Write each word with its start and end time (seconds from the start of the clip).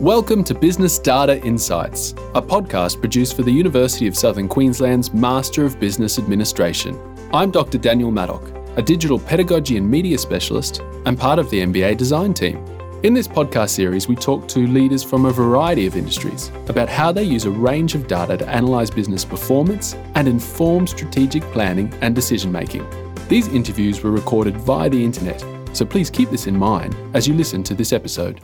Welcome 0.00 0.44
to 0.44 0.54
Business 0.54 0.98
Data 0.98 1.44
Insights, 1.44 2.12
a 2.34 2.40
podcast 2.40 3.00
produced 3.00 3.36
for 3.36 3.42
the 3.42 3.52
University 3.52 4.06
of 4.06 4.16
Southern 4.16 4.48
Queensland's 4.48 5.12
Master 5.12 5.66
of 5.66 5.78
Business 5.78 6.18
Administration. 6.18 6.98
I'm 7.34 7.50
Dr. 7.50 7.76
Daniel 7.76 8.10
Maddock, 8.10 8.50
a 8.78 8.82
digital 8.82 9.18
pedagogy 9.18 9.76
and 9.76 9.86
media 9.86 10.16
specialist 10.16 10.80
and 11.04 11.18
part 11.18 11.38
of 11.38 11.50
the 11.50 11.60
MBA 11.60 11.98
design 11.98 12.32
team. 12.32 12.64
In 13.02 13.12
this 13.12 13.28
podcast 13.28 13.68
series, 13.68 14.08
we 14.08 14.16
talk 14.16 14.48
to 14.48 14.66
leaders 14.66 15.04
from 15.04 15.26
a 15.26 15.32
variety 15.32 15.86
of 15.86 15.96
industries 15.96 16.50
about 16.68 16.88
how 16.88 17.12
they 17.12 17.24
use 17.24 17.44
a 17.44 17.50
range 17.50 17.94
of 17.94 18.06
data 18.08 18.38
to 18.38 18.48
analyse 18.48 18.88
business 18.88 19.22
performance 19.22 19.96
and 20.14 20.26
inform 20.26 20.86
strategic 20.86 21.42
planning 21.52 21.92
and 22.00 22.14
decision 22.14 22.50
making. 22.50 22.88
These 23.28 23.48
interviews 23.48 24.02
were 24.02 24.12
recorded 24.12 24.56
via 24.56 24.88
the 24.88 25.04
internet, 25.04 25.44
so 25.76 25.84
please 25.84 26.08
keep 26.08 26.30
this 26.30 26.46
in 26.46 26.56
mind 26.56 26.96
as 27.12 27.28
you 27.28 27.34
listen 27.34 27.62
to 27.64 27.74
this 27.74 27.92
episode. 27.92 28.40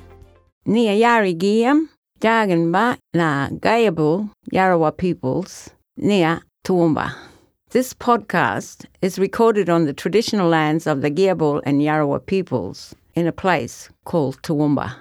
Nia 0.68 0.94
Yari 0.94 1.38
Giam, 1.38 1.88
Jaganba 2.20 2.98
na 3.14 3.48
Gayable 3.50 4.28
Yarawa 4.52 4.96
peoples, 4.96 5.70
Nia 5.96 6.42
Toowoomba. 6.64 7.14
This 7.70 7.94
podcast 7.94 8.84
is 9.00 9.16
recorded 9.16 9.70
on 9.70 9.84
the 9.84 9.92
traditional 9.92 10.48
lands 10.48 10.88
of 10.88 11.02
the 11.02 11.10
Giabul 11.10 11.62
and 11.64 11.80
Yarawa 11.80 12.26
peoples 12.26 12.96
in 13.14 13.28
a 13.28 13.32
place 13.32 13.90
called 14.04 14.42
Toowoomba. 14.42 14.96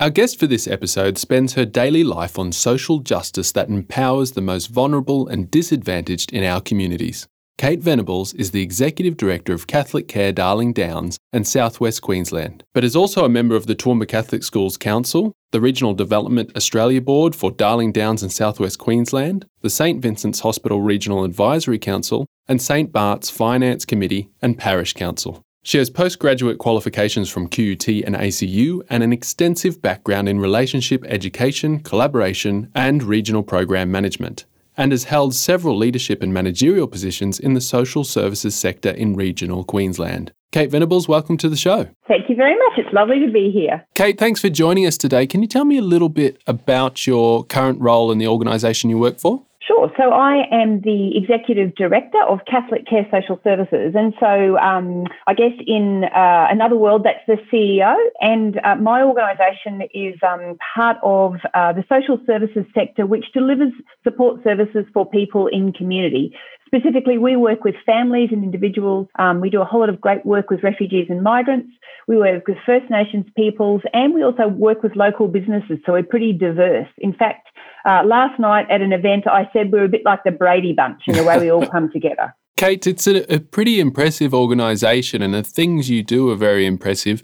Our 0.00 0.10
guest 0.10 0.40
for 0.40 0.48
this 0.48 0.66
episode 0.66 1.16
spends 1.16 1.54
her 1.54 1.64
daily 1.64 2.02
life 2.02 2.36
on 2.36 2.50
social 2.50 2.98
justice 2.98 3.52
that 3.52 3.68
empowers 3.68 4.32
the 4.32 4.40
most 4.40 4.66
vulnerable 4.66 5.28
and 5.28 5.48
disadvantaged 5.48 6.32
in 6.32 6.42
our 6.42 6.60
communities. 6.60 7.28
Kate 7.56 7.80
Venables 7.80 8.34
is 8.34 8.50
the 8.50 8.62
Executive 8.62 9.16
Director 9.16 9.54
of 9.54 9.68
Catholic 9.68 10.08
Care 10.08 10.32
Darling 10.32 10.72
Downs 10.72 11.18
and 11.32 11.46
Southwest 11.46 12.02
Queensland, 12.02 12.64
but 12.74 12.82
is 12.82 12.96
also 12.96 13.24
a 13.24 13.28
member 13.28 13.54
of 13.54 13.66
the 13.66 13.76
Toowoomba 13.76 14.08
Catholic 14.08 14.42
Schools 14.42 14.76
Council, 14.76 15.32
the 15.52 15.60
Regional 15.60 15.94
Development 15.94 16.50
Australia 16.56 17.00
Board 17.00 17.34
for 17.34 17.52
Darling 17.52 17.92
Downs 17.92 18.22
and 18.24 18.32
Southwest 18.32 18.80
Queensland, 18.80 19.46
the 19.60 19.70
St 19.70 20.02
Vincent's 20.02 20.40
Hospital 20.40 20.80
Regional 20.80 21.22
Advisory 21.22 21.78
Council, 21.78 22.26
and 22.48 22.60
St 22.60 22.92
Bart's 22.92 23.30
Finance 23.30 23.84
Committee 23.84 24.30
and 24.42 24.58
Parish 24.58 24.92
Council. 24.92 25.40
She 25.62 25.78
has 25.78 25.88
postgraduate 25.90 26.58
qualifications 26.58 27.30
from 27.30 27.48
QUT 27.48 27.88
and 28.04 28.16
ACU 28.16 28.82
and 28.90 29.02
an 29.02 29.12
extensive 29.12 29.80
background 29.80 30.28
in 30.28 30.40
relationship 30.40 31.04
education, 31.06 31.80
collaboration, 31.80 32.70
and 32.74 33.02
regional 33.02 33.44
program 33.44 33.92
management 33.92 34.44
and 34.76 34.92
has 34.92 35.04
held 35.04 35.34
several 35.34 35.76
leadership 35.76 36.22
and 36.22 36.32
managerial 36.32 36.86
positions 36.86 37.38
in 37.38 37.54
the 37.54 37.60
social 37.60 38.04
services 38.04 38.54
sector 38.54 38.90
in 38.90 39.14
regional 39.14 39.64
Queensland. 39.64 40.32
Kate 40.52 40.70
Venables, 40.70 41.08
welcome 41.08 41.36
to 41.36 41.48
the 41.48 41.56
show. 41.56 41.88
Thank 42.06 42.28
you 42.28 42.36
very 42.36 42.54
much. 42.56 42.78
It's 42.78 42.92
lovely 42.92 43.18
to 43.26 43.32
be 43.32 43.50
here. 43.50 43.84
Kate, 43.94 44.18
thanks 44.18 44.40
for 44.40 44.48
joining 44.48 44.86
us 44.86 44.96
today. 44.96 45.26
Can 45.26 45.42
you 45.42 45.48
tell 45.48 45.64
me 45.64 45.78
a 45.78 45.82
little 45.82 46.08
bit 46.08 46.40
about 46.46 47.08
your 47.08 47.44
current 47.44 47.80
role 47.80 48.12
in 48.12 48.18
the 48.18 48.28
organisation 48.28 48.88
you 48.88 48.98
work 48.98 49.18
for? 49.18 49.44
Sure. 49.66 49.90
So 49.96 50.10
I 50.10 50.46
am 50.52 50.82
the 50.82 51.16
executive 51.16 51.74
director 51.74 52.22
of 52.28 52.40
Catholic 52.44 52.86
Care 52.86 53.06
Social 53.10 53.40
Services, 53.42 53.94
and 53.94 54.12
so 54.20 54.58
um, 54.58 55.04
I 55.26 55.32
guess 55.32 55.52
in 55.66 56.04
uh, 56.04 56.48
another 56.50 56.76
world, 56.76 57.04
that's 57.04 57.24
the 57.26 57.38
CEO. 57.50 57.94
And 58.20 58.60
uh, 58.62 58.76
my 58.76 59.02
organisation 59.02 59.88
is 59.94 60.16
um, 60.22 60.58
part 60.74 60.98
of 61.02 61.36
uh, 61.54 61.72
the 61.72 61.82
social 61.88 62.18
services 62.26 62.66
sector, 62.74 63.06
which 63.06 63.24
delivers 63.32 63.72
support 64.02 64.44
services 64.44 64.84
for 64.92 65.08
people 65.08 65.46
in 65.46 65.72
community. 65.72 66.36
Specifically, 66.74 67.18
we 67.18 67.36
work 67.36 67.62
with 67.62 67.76
families 67.86 68.30
and 68.32 68.42
individuals. 68.42 69.06
Um, 69.18 69.40
we 69.40 69.48
do 69.48 69.62
a 69.62 69.64
whole 69.64 69.80
lot 69.80 69.88
of 69.88 70.00
great 70.00 70.26
work 70.26 70.50
with 70.50 70.64
refugees 70.64 71.06
and 71.08 71.22
migrants. 71.22 71.68
We 72.08 72.16
work 72.16 72.48
with 72.48 72.56
First 72.66 72.90
Nations 72.90 73.26
peoples, 73.36 73.82
and 73.92 74.12
we 74.12 74.24
also 74.24 74.48
work 74.48 74.82
with 74.82 74.96
local 74.96 75.28
businesses. 75.28 75.78
So 75.86 75.92
we're 75.92 76.02
pretty 76.02 76.32
diverse. 76.32 76.88
In 76.98 77.12
fact, 77.12 77.46
uh, 77.84 78.02
last 78.04 78.40
night 78.40 78.66
at 78.70 78.80
an 78.80 78.92
event, 78.92 79.28
I 79.28 79.48
said 79.52 79.70
we're 79.70 79.84
a 79.84 79.88
bit 79.88 80.04
like 80.04 80.24
the 80.24 80.32
Brady 80.32 80.72
Bunch 80.72 81.02
in 81.06 81.14
the 81.14 81.22
way 81.22 81.38
we 81.38 81.50
all 81.50 81.64
come 81.64 81.92
together. 81.92 82.34
Kate, 82.56 82.86
it's 82.88 83.06
a, 83.06 83.32
a 83.32 83.38
pretty 83.38 83.78
impressive 83.78 84.34
organisation, 84.34 85.22
and 85.22 85.32
the 85.32 85.44
things 85.44 85.88
you 85.88 86.02
do 86.02 86.28
are 86.30 86.36
very 86.36 86.66
impressive. 86.66 87.22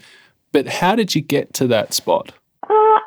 But 0.53 0.67
how 0.67 0.95
did 0.95 1.13
you 1.13 1.21
get 1.21 1.53
to 1.55 1.67
that 1.67 1.93
spot? 1.93 2.31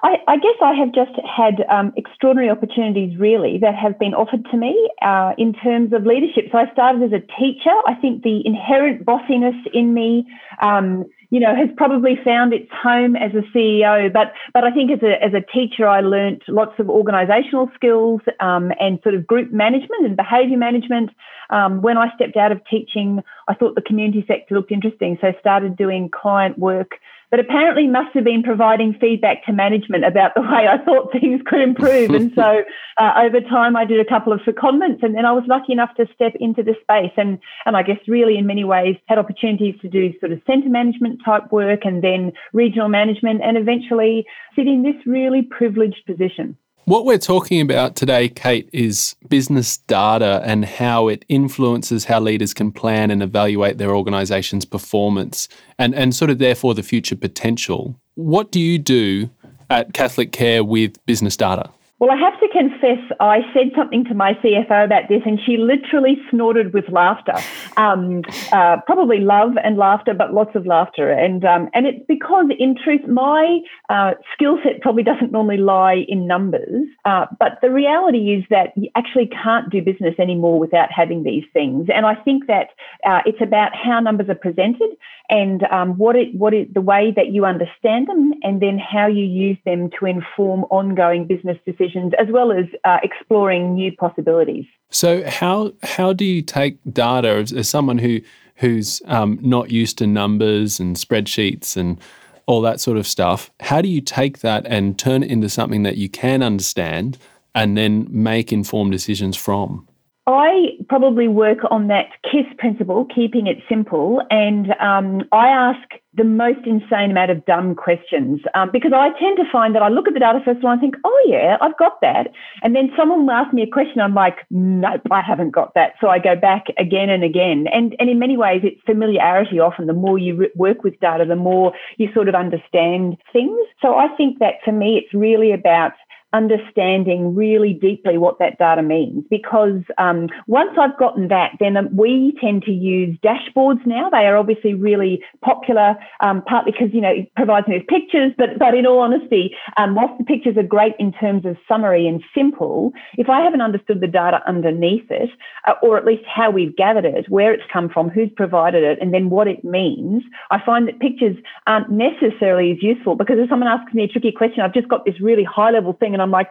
I, 0.04 0.16
I, 0.28 0.36
guess 0.36 0.56
I 0.62 0.74
have 0.74 0.92
just 0.92 1.18
had 1.24 1.64
um, 1.70 1.94
extraordinary 1.96 2.50
opportunities, 2.50 3.18
really, 3.18 3.56
that 3.62 3.74
have 3.74 3.98
been 3.98 4.12
offered 4.12 4.44
to 4.50 4.56
me 4.56 4.90
uh, 5.00 5.32
in 5.38 5.54
terms 5.54 5.94
of 5.94 6.04
leadership. 6.04 6.44
So 6.52 6.58
I 6.58 6.70
started 6.72 7.02
as 7.02 7.12
a 7.12 7.24
teacher. 7.40 7.72
I 7.86 7.94
think 7.94 8.22
the 8.22 8.42
inherent 8.44 9.06
bossiness 9.06 9.56
in 9.72 9.94
me 9.94 10.26
um, 10.60 11.06
you 11.34 11.40
know, 11.40 11.56
has 11.56 11.68
probably 11.76 12.16
found 12.24 12.52
its 12.52 12.70
home 12.70 13.16
as 13.16 13.32
a 13.34 13.42
CEO. 13.56 14.12
But 14.12 14.32
but 14.52 14.62
I 14.62 14.70
think 14.70 14.92
as 14.92 15.02
a 15.02 15.20
as 15.20 15.32
a 15.34 15.40
teacher, 15.40 15.84
I 15.84 16.00
learnt 16.00 16.42
lots 16.46 16.78
of 16.78 16.86
organisational 16.86 17.74
skills 17.74 18.20
um, 18.38 18.70
and 18.78 19.00
sort 19.02 19.16
of 19.16 19.26
group 19.26 19.50
management 19.50 20.06
and 20.06 20.16
behaviour 20.16 20.56
management. 20.56 21.10
Um, 21.50 21.82
when 21.82 21.98
I 21.98 22.14
stepped 22.14 22.36
out 22.36 22.52
of 22.52 22.60
teaching, 22.70 23.20
I 23.48 23.54
thought 23.54 23.74
the 23.74 23.82
community 23.82 24.24
sector 24.28 24.54
looked 24.54 24.70
interesting, 24.70 25.18
so 25.20 25.32
started 25.40 25.76
doing 25.76 26.08
client 26.08 26.56
work 26.56 26.92
but 27.30 27.40
apparently 27.40 27.86
must 27.86 28.14
have 28.14 28.24
been 28.24 28.42
providing 28.42 28.94
feedback 29.00 29.44
to 29.46 29.52
management 29.52 30.04
about 30.04 30.34
the 30.34 30.42
way 30.42 30.68
I 30.68 30.78
thought 30.84 31.12
things 31.12 31.40
could 31.46 31.60
improve. 31.60 32.10
and 32.10 32.32
so 32.34 32.62
uh, 32.98 33.12
over 33.22 33.40
time, 33.40 33.76
I 33.76 33.84
did 33.84 34.00
a 34.00 34.04
couple 34.04 34.32
of 34.32 34.40
secondments, 34.40 35.02
and 35.02 35.14
then 35.14 35.24
I 35.24 35.32
was 35.32 35.44
lucky 35.46 35.72
enough 35.72 35.94
to 35.96 36.06
step 36.14 36.32
into 36.40 36.62
the 36.62 36.74
space, 36.82 37.12
and 37.16 37.38
and 37.66 37.76
I 37.76 37.82
guess 37.82 37.98
really 38.06 38.38
in 38.38 38.46
many 38.46 38.64
ways 38.64 38.96
had 39.06 39.18
opportunities 39.18 39.74
to 39.82 39.88
do 39.88 40.12
sort 40.20 40.32
of 40.32 40.40
centre 40.46 40.68
management 40.68 41.20
type 41.24 41.50
work, 41.52 41.80
and 41.84 42.02
then 42.02 42.32
regional 42.52 42.88
management, 42.88 43.42
and 43.42 43.56
eventually 43.56 44.26
sit 44.56 44.66
in 44.66 44.82
this 44.82 44.96
really 45.06 45.42
privileged 45.42 46.04
position. 46.06 46.56
What 46.86 47.06
we're 47.06 47.16
talking 47.16 47.62
about 47.62 47.96
today, 47.96 48.28
Kate, 48.28 48.68
is 48.70 49.16
business 49.30 49.78
data 49.78 50.42
and 50.44 50.66
how 50.66 51.08
it 51.08 51.24
influences 51.30 52.04
how 52.04 52.20
leaders 52.20 52.52
can 52.52 52.72
plan 52.72 53.10
and 53.10 53.22
evaluate 53.22 53.78
their 53.78 53.96
organization's 53.96 54.66
performance 54.66 55.48
and, 55.78 55.94
and 55.94 56.14
sort 56.14 56.30
of 56.30 56.38
therefore 56.38 56.74
the 56.74 56.82
future 56.82 57.16
potential. 57.16 57.98
What 58.16 58.52
do 58.52 58.60
you 58.60 58.78
do 58.78 59.30
at 59.70 59.94
Catholic 59.94 60.30
Care 60.30 60.62
with 60.62 61.02
business 61.06 61.38
data? 61.38 61.70
Well, 62.00 62.10
I 62.10 62.16
have 62.16 62.40
to 62.40 62.48
confess, 62.48 62.98
I 63.20 63.42
said 63.54 63.70
something 63.76 64.04
to 64.06 64.14
my 64.14 64.34
CFO 64.34 64.84
about 64.84 65.08
this, 65.08 65.22
and 65.24 65.38
she 65.46 65.56
literally 65.56 66.16
snorted 66.28 66.74
with 66.74 66.88
laughter. 66.88 67.34
Um, 67.76 68.22
uh, 68.50 68.78
probably 68.84 69.20
love 69.20 69.52
and 69.62 69.76
laughter, 69.76 70.12
but 70.12 70.34
lots 70.34 70.56
of 70.56 70.66
laughter. 70.66 71.08
And 71.08 71.44
um, 71.44 71.70
and 71.72 71.86
it's 71.86 72.04
because, 72.08 72.46
in 72.58 72.74
truth, 72.82 73.06
my 73.06 73.60
uh, 73.90 74.14
skill 74.32 74.58
set 74.64 74.80
probably 74.80 75.04
doesn't 75.04 75.30
normally 75.30 75.58
lie 75.58 76.04
in 76.08 76.26
numbers. 76.26 76.88
Uh, 77.04 77.26
but 77.38 77.58
the 77.62 77.70
reality 77.70 78.34
is 78.34 78.44
that 78.50 78.72
you 78.74 78.90
actually 78.96 79.28
can't 79.28 79.70
do 79.70 79.80
business 79.80 80.16
anymore 80.18 80.58
without 80.58 80.90
having 80.90 81.22
these 81.22 81.44
things. 81.52 81.86
And 81.94 82.06
I 82.06 82.16
think 82.16 82.48
that 82.48 82.70
uh, 83.06 83.20
it's 83.24 83.40
about 83.40 83.70
how 83.76 84.00
numbers 84.00 84.28
are 84.28 84.34
presented 84.34 84.90
and 85.30 85.62
um, 85.70 85.96
what 85.96 86.16
it 86.16 86.34
what 86.34 86.54
it 86.54 86.74
the 86.74 86.80
way 86.80 87.12
that 87.14 87.28
you 87.28 87.44
understand 87.44 88.08
them, 88.08 88.32
and 88.42 88.60
then 88.60 88.80
how 88.80 89.06
you 89.06 89.24
use 89.24 89.58
them 89.64 89.90
to 90.00 90.06
inform 90.06 90.64
ongoing 90.64 91.28
business 91.28 91.56
decisions 91.64 91.83
decisions 91.84 92.12
as 92.18 92.28
well 92.30 92.52
as 92.52 92.66
uh, 92.84 92.98
exploring 93.02 93.74
new 93.74 93.92
possibilities. 93.96 94.64
So 94.90 95.28
how 95.28 95.72
how 95.82 96.12
do 96.12 96.24
you 96.24 96.42
take 96.42 96.78
data 96.92 97.28
as, 97.28 97.52
as 97.52 97.68
someone 97.68 97.98
who 97.98 98.20
who's 98.56 99.02
um, 99.06 99.38
not 99.42 99.70
used 99.70 99.98
to 99.98 100.06
numbers 100.06 100.78
and 100.80 100.96
spreadsheets 100.96 101.76
and 101.76 101.98
all 102.46 102.60
that 102.62 102.80
sort 102.80 102.96
of 102.96 103.06
stuff? 103.06 103.50
How 103.60 103.80
do 103.80 103.88
you 103.88 104.00
take 104.00 104.40
that 104.40 104.66
and 104.66 104.98
turn 104.98 105.22
it 105.22 105.30
into 105.30 105.48
something 105.48 105.82
that 105.82 105.96
you 105.96 106.08
can 106.08 106.42
understand 106.42 107.18
and 107.54 107.76
then 107.76 108.06
make 108.10 108.52
informed 108.52 108.92
decisions 108.92 109.36
from? 109.36 109.88
I 110.26 110.78
probably 110.88 111.28
work 111.28 111.58
on 111.70 111.88
that 111.88 112.06
KISS 112.22 112.46
principle, 112.56 113.06
keeping 113.14 113.46
it 113.46 113.58
simple, 113.68 114.22
and 114.30 114.74
um, 114.80 115.22
I 115.32 115.48
ask 115.48 115.86
the 116.14 116.24
most 116.24 116.60
insane 116.64 117.10
amount 117.10 117.30
of 117.30 117.44
dumb 117.44 117.74
questions 117.74 118.40
um, 118.54 118.70
because 118.72 118.92
I 118.94 119.10
tend 119.18 119.36
to 119.36 119.44
find 119.50 119.74
that 119.74 119.82
I 119.82 119.88
look 119.88 120.06
at 120.06 120.14
the 120.14 120.20
data 120.20 120.38
first 120.44 120.60
and 120.62 120.68
I 120.68 120.78
think, 120.78 120.94
oh 121.04 121.24
yeah, 121.26 121.58
I've 121.60 121.76
got 121.76 122.00
that, 122.00 122.28
and 122.62 122.74
then 122.74 122.90
someone 122.96 123.26
will 123.26 123.32
ask 123.32 123.52
me 123.52 123.62
a 123.62 123.66
question, 123.66 124.00
I'm 124.00 124.14
like, 124.14 124.46
nope, 124.50 125.02
I 125.10 125.20
haven't 125.20 125.50
got 125.50 125.74
that. 125.74 125.92
So 126.00 126.08
I 126.08 126.18
go 126.18 126.34
back 126.36 126.64
again 126.78 127.10
and 127.10 127.22
again, 127.22 127.66
and 127.70 127.94
and 127.98 128.08
in 128.08 128.18
many 128.18 128.38
ways, 128.38 128.62
it's 128.64 128.80
familiarity. 128.86 129.60
Often, 129.60 129.88
the 129.88 129.92
more 129.92 130.18
you 130.18 130.36
re- 130.36 130.52
work 130.54 130.84
with 130.84 130.98
data, 131.00 131.26
the 131.28 131.36
more 131.36 131.74
you 131.98 132.08
sort 132.14 132.30
of 132.30 132.34
understand 132.34 133.18
things. 133.30 133.58
So 133.82 133.98
I 133.98 134.08
think 134.16 134.38
that 134.38 134.54
for 134.64 134.72
me, 134.72 134.96
it's 134.96 135.12
really 135.12 135.52
about 135.52 135.92
understanding 136.34 137.34
really 137.34 137.72
deeply 137.72 138.18
what 138.18 138.38
that 138.40 138.58
data 138.58 138.82
means. 138.82 139.24
Because 139.30 139.80
um, 139.96 140.28
once 140.46 140.72
I've 140.78 140.98
gotten 140.98 141.28
that, 141.28 141.52
then 141.60 141.76
um, 141.76 141.96
we 141.96 142.36
tend 142.40 142.64
to 142.64 142.72
use 142.72 143.16
dashboards 143.24 143.86
now. 143.86 144.10
They 144.10 144.26
are 144.26 144.36
obviously 144.36 144.74
really 144.74 145.22
popular, 145.42 145.96
um, 146.20 146.42
partly 146.42 146.72
because 146.72 146.92
you 146.92 147.00
know 147.00 147.10
it 147.10 147.32
provides 147.36 147.68
me 147.68 147.78
with 147.78 147.86
pictures, 147.86 148.32
but 148.36 148.58
but 148.58 148.74
in 148.74 148.84
all 148.84 148.98
honesty, 148.98 149.54
um, 149.76 149.94
whilst 149.94 150.18
the 150.18 150.24
pictures 150.24 150.56
are 150.56 150.64
great 150.64 150.94
in 150.98 151.12
terms 151.12 151.46
of 151.46 151.56
summary 151.68 152.06
and 152.06 152.22
simple, 152.34 152.92
if 153.16 153.28
I 153.30 153.40
haven't 153.40 153.62
understood 153.62 154.00
the 154.00 154.08
data 154.08 154.40
underneath 154.46 155.08
it, 155.10 155.30
uh, 155.66 155.74
or 155.82 155.96
at 155.96 156.04
least 156.04 156.24
how 156.26 156.50
we've 156.50 156.76
gathered 156.76 157.04
it, 157.04 157.26
where 157.28 157.54
it's 157.54 157.62
come 157.72 157.88
from, 157.88 158.10
who's 158.10 158.30
provided 158.36 158.82
it, 158.82 158.98
and 159.00 159.14
then 159.14 159.30
what 159.30 159.46
it 159.46 159.64
means, 159.64 160.24
I 160.50 160.60
find 160.64 160.88
that 160.88 160.98
pictures 160.98 161.36
aren't 161.66 161.90
necessarily 161.90 162.72
as 162.72 162.82
useful 162.82 163.14
because 163.14 163.36
if 163.38 163.48
someone 163.48 163.68
asks 163.68 163.94
me 163.94 164.04
a 164.04 164.08
tricky 164.08 164.32
question, 164.32 164.62
I've 164.62 164.74
just 164.74 164.88
got 164.88 165.04
this 165.04 165.20
really 165.20 165.44
high 165.44 165.70
level 165.70 165.92
thing 165.92 166.12
and 166.12 166.22
I'm 166.24 166.30
like, 166.30 166.48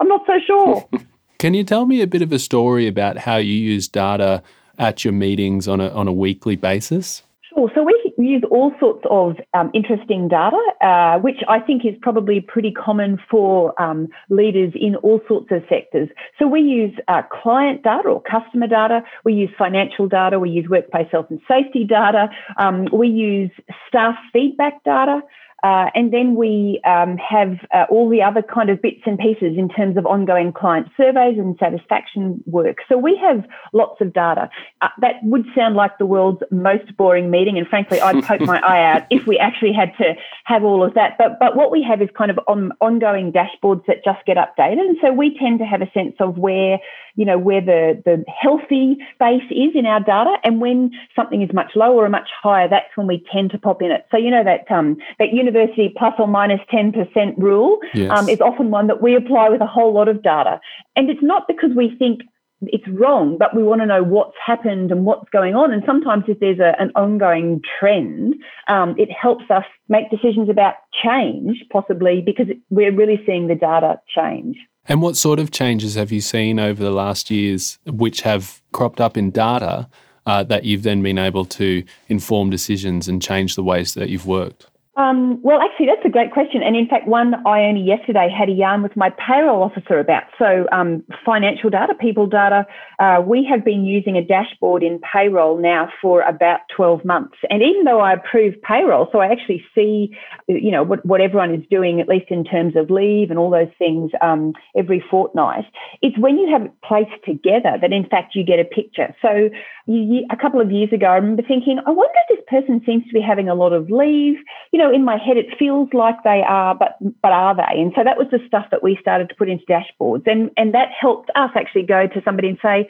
I'm 0.00 0.08
not 0.08 0.22
so 0.26 0.34
sure. 0.46 0.88
Can 1.38 1.54
you 1.54 1.64
tell 1.64 1.86
me 1.86 2.00
a 2.00 2.06
bit 2.06 2.22
of 2.22 2.32
a 2.32 2.38
story 2.38 2.86
about 2.86 3.18
how 3.18 3.36
you 3.36 3.54
use 3.54 3.88
data 3.88 4.42
at 4.78 5.04
your 5.04 5.12
meetings 5.12 5.66
on 5.68 5.80
a, 5.80 5.88
on 5.88 6.06
a 6.06 6.12
weekly 6.12 6.56
basis? 6.56 7.22
Sure. 7.48 7.70
So 7.74 7.82
we 7.82 8.00
use 8.30 8.42
all 8.50 8.72
sorts 8.78 9.04
of 9.10 9.36
um, 9.54 9.70
interesting 9.74 10.28
data, 10.28 10.58
uh, 10.80 11.18
which 11.18 11.38
I 11.48 11.58
think 11.60 11.84
is 11.84 11.94
probably 12.00 12.40
pretty 12.40 12.70
common 12.72 13.18
for 13.30 13.80
um, 13.80 14.08
leaders 14.28 14.72
in 14.74 14.96
all 14.96 15.20
sorts 15.26 15.48
of 15.50 15.62
sectors. 15.68 16.08
So 16.38 16.46
we 16.46 16.60
use 16.60 16.92
uh, 17.08 17.22
client 17.42 17.82
data 17.82 18.08
or 18.08 18.22
customer 18.22 18.66
data, 18.66 19.02
we 19.24 19.34
use 19.34 19.50
financial 19.58 20.08
data, 20.08 20.38
we 20.38 20.50
use 20.50 20.68
workplace 20.68 21.08
health 21.10 21.26
and 21.30 21.40
safety 21.48 21.84
data, 21.84 22.28
um, 22.58 22.86
we 22.92 23.08
use 23.08 23.50
staff 23.88 24.14
feedback 24.32 24.84
data. 24.84 25.20
Uh, 25.62 25.86
and 25.94 26.12
then 26.12 26.34
we 26.34 26.80
um, 26.86 27.16
have 27.18 27.58
uh, 27.74 27.84
all 27.90 28.08
the 28.08 28.22
other 28.22 28.42
kind 28.42 28.70
of 28.70 28.80
bits 28.80 29.02
and 29.06 29.18
pieces 29.18 29.56
in 29.56 29.68
terms 29.68 29.96
of 29.96 30.06
ongoing 30.06 30.52
client 30.52 30.88
surveys 30.96 31.38
and 31.38 31.56
satisfaction 31.58 32.42
work. 32.46 32.78
So 32.88 32.96
we 32.96 33.18
have 33.22 33.44
lots 33.72 34.00
of 34.00 34.12
data. 34.12 34.48
Uh, 34.80 34.88
that 35.00 35.16
would 35.22 35.44
sound 35.54 35.76
like 35.76 35.98
the 35.98 36.06
world's 36.06 36.42
most 36.50 36.96
boring 36.96 37.30
meeting, 37.30 37.58
and 37.58 37.66
frankly, 37.66 38.00
I'd 38.00 38.24
poke 38.30 38.40
my 38.40 38.60
eye 38.60 38.84
out 38.84 39.06
if 39.10 39.26
we 39.26 39.38
actually 39.38 39.72
had 39.72 39.92
to 39.98 40.14
have 40.44 40.64
all 40.64 40.82
of 40.82 40.94
that. 40.94 41.16
But 41.18 41.38
but 41.38 41.56
what 41.56 41.70
we 41.70 41.82
have 41.82 42.00
is 42.00 42.08
kind 42.16 42.30
of 42.30 42.38
on, 42.48 42.72
ongoing 42.80 43.32
dashboards 43.32 43.84
that 43.86 44.04
just 44.04 44.24
get 44.26 44.36
updated, 44.36 44.80
and 44.80 44.96
so 45.02 45.12
we 45.12 45.36
tend 45.38 45.58
to 45.58 45.64
have 45.64 45.82
a 45.82 45.90
sense 45.92 46.14
of 46.20 46.38
where 46.38 46.78
you 47.20 47.24
know, 47.24 47.38
where 47.38 47.60
the, 47.60 48.00
the 48.04 48.24
healthy 48.28 48.96
space 49.14 49.44
is 49.50 49.72
in 49.74 49.86
our 49.86 50.00
data. 50.00 50.36
And 50.44 50.60
when 50.60 50.92
something 51.14 51.42
is 51.42 51.50
much 51.52 51.72
lower 51.74 52.04
or 52.04 52.08
much 52.08 52.28
higher, 52.42 52.68
that's 52.68 52.88
when 52.94 53.06
we 53.06 53.24
tend 53.32 53.50
to 53.50 53.58
pop 53.58 53.82
in 53.82 53.90
it. 53.90 54.06
So, 54.10 54.16
you 54.16 54.30
know, 54.30 54.44
that, 54.44 54.70
um, 54.70 54.96
that 55.18 55.32
university 55.50 55.92
plus 55.96 56.14
or 56.18 56.26
minus 56.26 56.60
10% 56.72 56.94
rule 57.38 57.78
yes. 57.94 58.10
um, 58.10 58.28
is 58.28 58.40
often 58.40 58.70
one 58.70 58.86
that 58.86 59.02
we 59.02 59.14
apply 59.14 59.48
with 59.48 59.60
a 59.60 59.66
whole 59.66 59.92
lot 59.92 60.08
of 60.08 60.22
data. 60.22 60.60
And 60.96 61.10
it's 61.10 61.22
not 61.22 61.46
because 61.48 61.70
we 61.76 61.94
think 61.98 62.22
it's 62.62 62.86
wrong, 62.88 63.38
but 63.38 63.56
we 63.56 63.62
want 63.62 63.80
to 63.80 63.86
know 63.86 64.02
what's 64.02 64.36
happened 64.44 64.90
and 64.90 65.04
what's 65.04 65.28
going 65.30 65.54
on. 65.54 65.72
And 65.72 65.82
sometimes, 65.86 66.24
if 66.28 66.40
there's 66.40 66.58
a, 66.58 66.78
an 66.78 66.90
ongoing 66.94 67.62
trend, 67.78 68.34
um, 68.68 68.94
it 68.98 69.10
helps 69.10 69.44
us 69.50 69.64
make 69.88 70.10
decisions 70.10 70.48
about 70.50 70.74
change, 71.02 71.64
possibly 71.72 72.20
because 72.20 72.48
we're 72.68 72.94
really 72.94 73.22
seeing 73.24 73.48
the 73.48 73.54
data 73.54 74.00
change. 74.14 74.58
And 74.86 75.00
what 75.00 75.16
sort 75.16 75.38
of 75.38 75.50
changes 75.50 75.94
have 75.94 76.12
you 76.12 76.20
seen 76.20 76.58
over 76.58 76.82
the 76.82 76.90
last 76.90 77.30
years 77.30 77.78
which 77.86 78.22
have 78.22 78.60
cropped 78.72 79.00
up 79.00 79.16
in 79.16 79.30
data 79.30 79.88
uh, 80.26 80.42
that 80.44 80.64
you've 80.64 80.82
then 80.82 81.02
been 81.02 81.18
able 81.18 81.44
to 81.44 81.84
inform 82.08 82.50
decisions 82.50 83.08
and 83.08 83.22
change 83.22 83.54
the 83.56 83.62
ways 83.62 83.94
that 83.94 84.08
you've 84.08 84.26
worked? 84.26 84.66
Um, 84.96 85.40
well, 85.42 85.60
actually, 85.62 85.86
that's 85.86 86.04
a 86.04 86.10
great 86.10 86.32
question. 86.32 86.62
And 86.64 86.74
in 86.74 86.88
fact, 86.88 87.06
one 87.06 87.34
I 87.46 87.62
only 87.62 87.80
yesterday 87.80 88.28
had 88.28 88.48
a 88.48 88.52
yarn 88.52 88.82
with 88.82 88.96
my 88.96 89.10
payroll 89.10 89.62
officer 89.62 90.00
about. 90.00 90.24
So, 90.36 90.66
um, 90.72 91.04
financial 91.24 91.70
data, 91.70 91.94
people 91.94 92.26
data, 92.26 92.66
uh, 92.98 93.22
we 93.24 93.46
have 93.48 93.64
been 93.64 93.84
using 93.84 94.16
a 94.16 94.24
dashboard 94.24 94.82
in 94.82 95.00
payroll 95.00 95.58
now 95.58 95.88
for 96.02 96.22
about 96.22 96.60
12 96.74 97.04
months. 97.04 97.36
And 97.50 97.62
even 97.62 97.84
though 97.84 98.00
I 98.00 98.14
approve 98.14 98.60
payroll, 98.62 99.08
so 99.12 99.20
I 99.20 99.28
actually 99.28 99.64
see, 99.76 100.10
you 100.48 100.72
know, 100.72 100.82
what, 100.82 101.06
what 101.06 101.20
everyone 101.20 101.54
is 101.54 101.64
doing, 101.70 102.00
at 102.00 102.08
least 102.08 102.26
in 102.28 102.42
terms 102.42 102.74
of 102.74 102.90
leave 102.90 103.30
and 103.30 103.38
all 103.38 103.50
those 103.50 103.72
things 103.78 104.10
um, 104.20 104.54
every 104.76 105.02
fortnight, 105.08 105.66
it's 106.02 106.18
when 106.18 106.36
you 106.36 106.50
have 106.50 106.62
it 106.62 106.72
placed 106.82 107.24
together 107.24 107.78
that, 107.80 107.92
in 107.92 108.08
fact, 108.08 108.34
you 108.34 108.44
get 108.44 108.58
a 108.58 108.64
picture. 108.64 109.14
So, 109.22 109.50
you, 109.86 110.26
a 110.30 110.36
couple 110.36 110.60
of 110.60 110.70
years 110.70 110.92
ago, 110.92 111.06
I 111.06 111.16
remember 111.16 111.42
thinking, 111.42 111.78
I 111.86 111.90
wonder 111.90 112.14
if 112.28 112.38
this 112.38 112.44
person 112.48 112.82
seems 112.84 113.04
to 113.06 113.12
be 113.12 113.20
having 113.20 113.48
a 113.48 113.54
lot 113.54 113.72
of 113.72 113.90
leave. 113.90 114.36
You 114.72 114.79
know, 114.80 114.92
in 114.92 115.04
my 115.04 115.16
head, 115.16 115.36
it 115.36 115.46
feels 115.58 115.88
like 115.92 116.16
they 116.24 116.42
are, 116.46 116.74
but 116.74 116.96
but 117.22 117.32
are 117.32 117.54
they? 117.54 117.80
And 117.80 117.92
so 117.94 118.02
that 118.04 118.18
was 118.18 118.26
the 118.30 118.40
stuff 118.46 118.66
that 118.70 118.82
we 118.82 118.98
started 119.00 119.28
to 119.28 119.34
put 119.34 119.48
into 119.48 119.64
dashboards, 119.66 120.26
and 120.26 120.50
and 120.56 120.74
that 120.74 120.88
helped 120.98 121.30
us 121.34 121.50
actually 121.54 121.82
go 121.82 122.06
to 122.06 122.22
somebody 122.24 122.48
and 122.48 122.58
say, 122.62 122.88